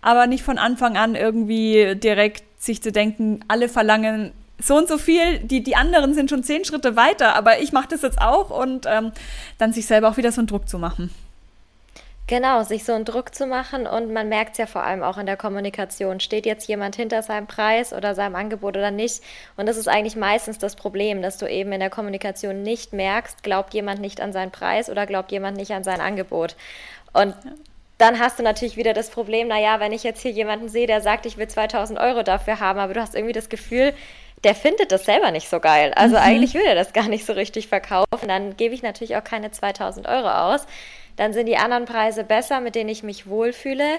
[0.00, 4.98] aber nicht von Anfang an irgendwie direkt sich zu denken, alle verlangen so und so
[4.98, 8.50] viel, die, die anderen sind schon zehn Schritte weiter, aber ich mache das jetzt auch
[8.50, 9.12] und ähm,
[9.58, 11.10] dann sich selber auch wieder so einen Druck zu machen.
[12.28, 15.16] Genau, sich so einen Druck zu machen und man merkt es ja vor allem auch
[15.16, 16.20] in der Kommunikation.
[16.20, 19.22] Steht jetzt jemand hinter seinem Preis oder seinem Angebot oder nicht?
[19.56, 23.42] Und das ist eigentlich meistens das Problem, dass du eben in der Kommunikation nicht merkst,
[23.42, 26.54] glaubt jemand nicht an seinen Preis oder glaubt jemand nicht an sein Angebot.
[27.12, 27.34] Und
[27.98, 31.00] dann hast du natürlich wieder das Problem, naja, wenn ich jetzt hier jemanden sehe, der
[31.00, 33.92] sagt, ich will 2000 Euro dafür haben, aber du hast irgendwie das Gefühl,
[34.44, 35.92] der findet das selber nicht so geil.
[35.96, 36.22] Also mhm.
[36.22, 38.28] eigentlich will er das gar nicht so richtig verkaufen.
[38.28, 40.66] Dann gebe ich natürlich auch keine 2000 Euro aus.
[41.16, 43.98] Dann sind die anderen Preise besser, mit denen ich mich wohlfühle.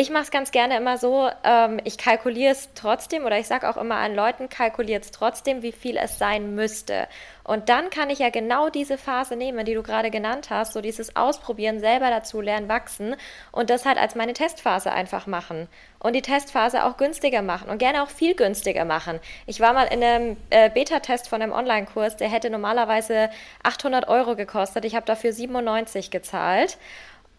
[0.00, 3.68] Ich mache es ganz gerne immer so, ähm, ich kalkuliere es trotzdem oder ich sage
[3.68, 7.06] auch immer an Leuten, kalkuliert es trotzdem, wie viel es sein müsste.
[7.44, 10.80] Und dann kann ich ja genau diese Phase nehmen, die du gerade genannt hast, so
[10.80, 13.14] dieses Ausprobieren, selber dazu lernen, wachsen
[13.52, 15.68] und das halt als meine Testphase einfach machen.
[15.98, 19.20] Und die Testphase auch günstiger machen und gerne auch viel günstiger machen.
[19.44, 23.28] Ich war mal in einem äh, Beta-Test von einem Online-Kurs, der hätte normalerweise
[23.64, 24.86] 800 Euro gekostet.
[24.86, 26.78] Ich habe dafür 97 gezahlt.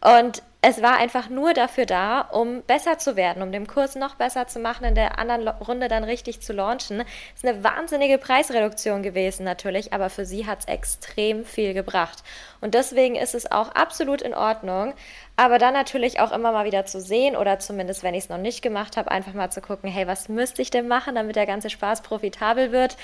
[0.01, 4.13] Und es war einfach nur dafür da, um besser zu werden, um den Kurs noch
[4.13, 7.03] besser zu machen, in der anderen Runde dann richtig zu launchen.
[7.33, 12.19] Ist eine wahnsinnige Preisreduktion gewesen natürlich, aber für sie hat es extrem viel gebracht.
[12.61, 14.93] Und deswegen ist es auch absolut in Ordnung,
[15.35, 18.37] aber dann natürlich auch immer mal wieder zu sehen oder zumindest, wenn ich es noch
[18.37, 21.47] nicht gemacht habe, einfach mal zu gucken, hey, was müsste ich denn machen, damit der
[21.47, 22.97] ganze Spaß profitabel wird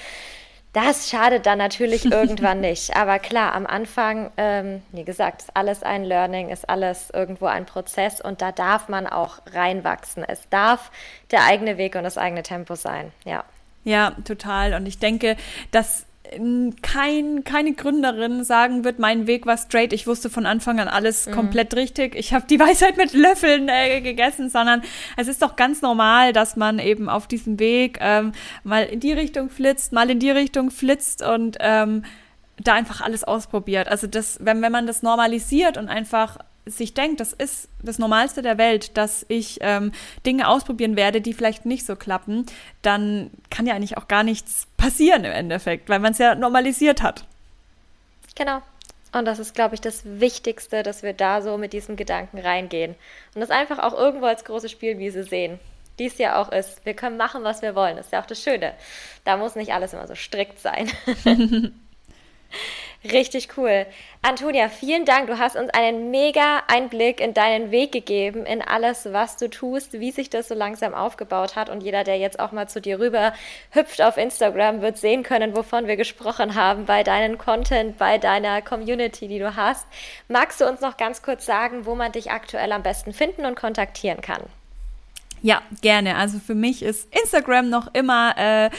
[0.77, 2.95] das schadet dann natürlich irgendwann nicht.
[2.95, 7.65] Aber klar, am Anfang, ähm, wie gesagt, ist alles ein Learning, ist alles irgendwo ein
[7.65, 10.23] Prozess und da darf man auch reinwachsen.
[10.23, 10.91] Es darf
[11.31, 13.43] der eigene Weg und das eigene Tempo sein, ja.
[13.85, 14.73] Ja, total.
[14.73, 15.37] Und ich denke,
[15.71, 16.06] dass
[16.81, 19.93] kein, keine Gründerin sagen wird, mein Weg war straight.
[19.93, 21.31] Ich wusste von Anfang an alles mhm.
[21.31, 22.15] komplett richtig.
[22.15, 24.81] Ich habe die Weisheit mit Löffeln äh, gegessen, sondern
[25.15, 28.31] es ist doch ganz normal, dass man eben auf diesem Weg ähm,
[28.63, 32.03] mal in die Richtung flitzt, mal in die Richtung flitzt und ähm,
[32.57, 33.87] da einfach alles ausprobiert.
[33.87, 36.37] Also das, wenn, wenn man das normalisiert und einfach
[36.69, 39.91] sich denkt, das ist das Normalste der Welt, dass ich ähm,
[40.25, 42.45] Dinge ausprobieren werde, die vielleicht nicht so klappen,
[42.81, 47.01] dann kann ja eigentlich auch gar nichts passieren im Endeffekt, weil man es ja normalisiert
[47.01, 47.25] hat.
[48.35, 48.61] Genau.
[49.13, 52.95] Und das ist, glaube ich, das Wichtigste, dass wir da so mit diesem Gedanken reingehen.
[53.33, 55.59] Und das einfach auch irgendwo als große Spielwiese sehen.
[55.97, 56.85] Die es ja auch ist.
[56.85, 57.95] Wir können machen, was wir wollen.
[57.95, 58.73] Das ist ja auch das Schöne.
[59.23, 60.91] Da muss nicht alles immer so strikt sein.
[63.11, 63.85] Richtig cool.
[64.21, 65.27] Antonia, vielen Dank.
[65.27, 69.93] Du hast uns einen mega Einblick in deinen Weg gegeben, in alles, was du tust,
[69.93, 71.69] wie sich das so langsam aufgebaut hat.
[71.69, 73.33] Und jeder, der jetzt auch mal zu dir rüber
[73.71, 78.61] hüpft auf Instagram, wird sehen können, wovon wir gesprochen haben bei deinem Content, bei deiner
[78.61, 79.87] Community, die du hast.
[80.27, 83.55] Magst du uns noch ganz kurz sagen, wo man dich aktuell am besten finden und
[83.55, 84.43] kontaktieren kann?
[85.41, 86.15] Ja, gerne.
[86.15, 88.69] Also für mich ist Instagram noch immer äh,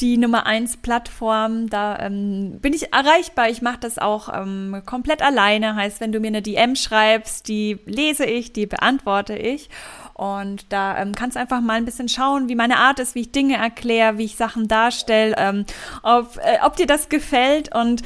[0.00, 1.68] die Nummer eins Plattform.
[1.68, 3.48] Da ähm, bin ich erreichbar.
[3.48, 5.74] Ich mache das auch ähm, komplett alleine.
[5.74, 9.68] Heißt, wenn du mir eine DM schreibst, die lese ich, die beantworte ich.
[10.14, 13.32] Und da ähm, kannst einfach mal ein bisschen schauen, wie meine Art ist, wie ich
[13.32, 15.66] Dinge erkläre, wie ich Sachen darstelle, ähm,
[16.04, 17.74] ob, äh, ob dir das gefällt.
[17.74, 18.02] Und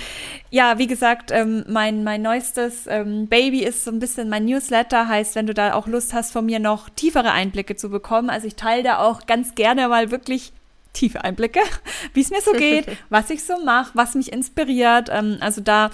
[0.48, 5.06] ja, wie gesagt, ähm, mein, mein neuestes ähm, Baby ist so ein bisschen mein Newsletter,
[5.06, 7.97] heißt, wenn du da auch Lust hast, von mir noch tiefere Einblicke zu bekommen.
[8.30, 10.52] Also ich teile da auch ganz gerne mal wirklich
[10.92, 11.60] tiefe Einblicke,
[12.14, 15.08] wie es mir so geht, was ich so mache, was mich inspiriert.
[15.12, 15.90] Ähm, also da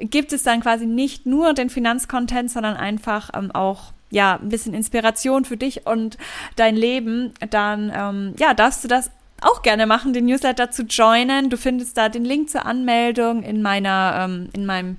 [0.00, 4.74] gibt es dann quasi nicht nur den Finanzcontent, sondern einfach ähm, auch ja ein bisschen
[4.74, 6.18] Inspiration für dich und
[6.56, 7.32] dein Leben.
[7.50, 9.10] Dann ähm, ja darfst du das
[9.42, 11.48] auch gerne machen, den Newsletter zu joinen.
[11.48, 14.98] Du findest da den Link zur Anmeldung in meiner in meinem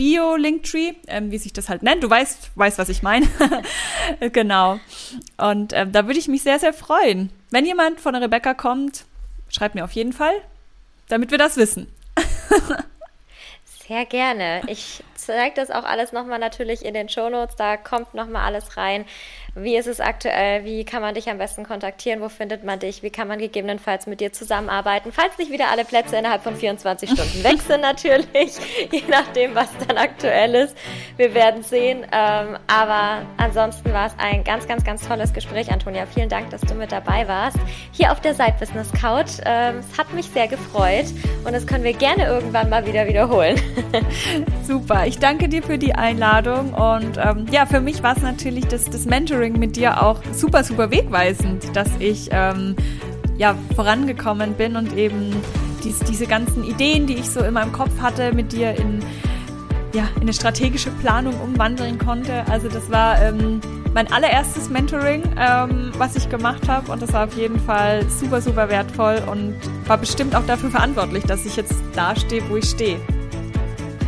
[0.00, 2.02] Bio-Linktree, ähm, wie sich das halt nennt.
[2.02, 3.28] Du weißt, weißt was ich meine.
[4.32, 4.80] genau.
[5.36, 7.28] Und ähm, da würde ich mich sehr, sehr freuen.
[7.50, 9.04] Wenn jemand von der Rebecca kommt,
[9.50, 10.32] schreibt mir auf jeden Fall,
[11.08, 11.86] damit wir das wissen.
[13.86, 14.62] sehr gerne.
[14.68, 17.56] Ich zeige das auch alles nochmal natürlich in den Shownotes.
[17.56, 19.04] Da kommt nochmal alles rein.
[19.54, 20.64] Wie ist es aktuell?
[20.64, 22.20] Wie kann man dich am besten kontaktieren?
[22.20, 23.02] Wo findet man dich?
[23.02, 25.10] Wie kann man gegebenenfalls mit dir zusammenarbeiten?
[25.12, 28.58] Falls nicht wieder alle Plätze innerhalb von 24 Stunden weg sind, natürlich,
[28.92, 30.76] je nachdem, was dann aktuell ist.
[31.16, 32.06] Wir werden sehen.
[32.12, 36.06] Ähm, aber ansonsten war es ein ganz, ganz, ganz tolles Gespräch, Antonia.
[36.06, 37.56] Vielen Dank, dass du mit dabei warst.
[37.92, 39.32] Hier auf der Side Business Couch.
[39.44, 41.06] Ähm, es hat mich sehr gefreut
[41.44, 43.60] und das können wir gerne irgendwann mal wieder wiederholen.
[44.62, 45.06] Super.
[45.10, 48.84] Ich danke dir für die Einladung und ähm, ja, für mich war es natürlich das,
[48.84, 52.76] das Mentoring mit dir auch super, super wegweisend, dass ich ähm,
[53.36, 55.34] ja vorangekommen bin und eben
[55.82, 59.00] dies, diese ganzen Ideen, die ich so in meinem Kopf hatte, mit dir in,
[59.94, 62.44] ja, in eine strategische Planung umwandeln konnte.
[62.48, 63.60] Also das war ähm,
[63.92, 68.40] mein allererstes Mentoring, ähm, was ich gemacht habe und das war auf jeden Fall super,
[68.40, 69.56] super wertvoll und
[69.88, 73.00] war bestimmt auch dafür verantwortlich, dass ich jetzt da stehe, wo ich stehe.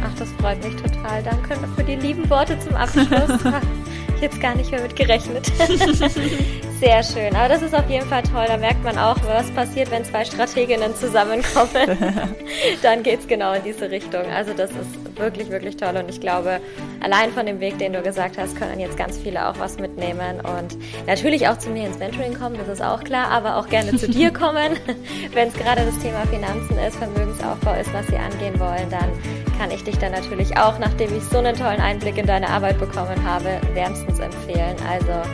[0.05, 1.23] Ach, das freut mich total.
[1.23, 3.07] Danke für die lieben Worte zum Abschluss.
[4.21, 5.47] jetzt gar nicht mehr mit gerechnet.
[6.81, 7.35] Sehr schön.
[7.37, 8.45] Aber das ist auf jeden Fall toll.
[8.47, 11.99] Da merkt man auch, was passiert, wenn zwei Strateginnen zusammenkommen.
[12.83, 14.25] Dann geht es genau in diese Richtung.
[14.27, 15.97] Also das ist wirklich, wirklich toll.
[15.97, 16.61] Und ich glaube,
[17.01, 20.41] allein von dem Weg, den du gesagt hast, können jetzt ganz viele auch was mitnehmen.
[20.41, 23.97] Und natürlich auch zu mir ins Mentoring kommen, das ist auch klar, aber auch gerne
[23.97, 24.77] zu dir kommen.
[25.33, 29.11] wenn es gerade das Thema Finanzen ist, Vermögensaufbau ist, was sie angehen wollen, dann
[29.59, 32.79] kann ich dich dann natürlich auch, nachdem ich so einen tollen Einblick in deine Arbeit
[32.79, 34.77] bekommen habe, wärmstens empfehlen.
[34.89, 35.29] Also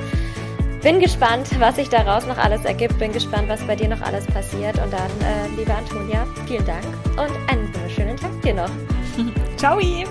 [0.82, 2.98] bin gespannt, was sich daraus noch alles ergibt.
[2.98, 4.76] Bin gespannt, was bei dir noch alles passiert.
[4.82, 8.70] Und dann, äh, liebe Antonia, vielen Dank und einen wunderschönen Tag dir noch.
[9.58, 10.06] Ciao.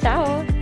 [0.00, 0.55] Ciao.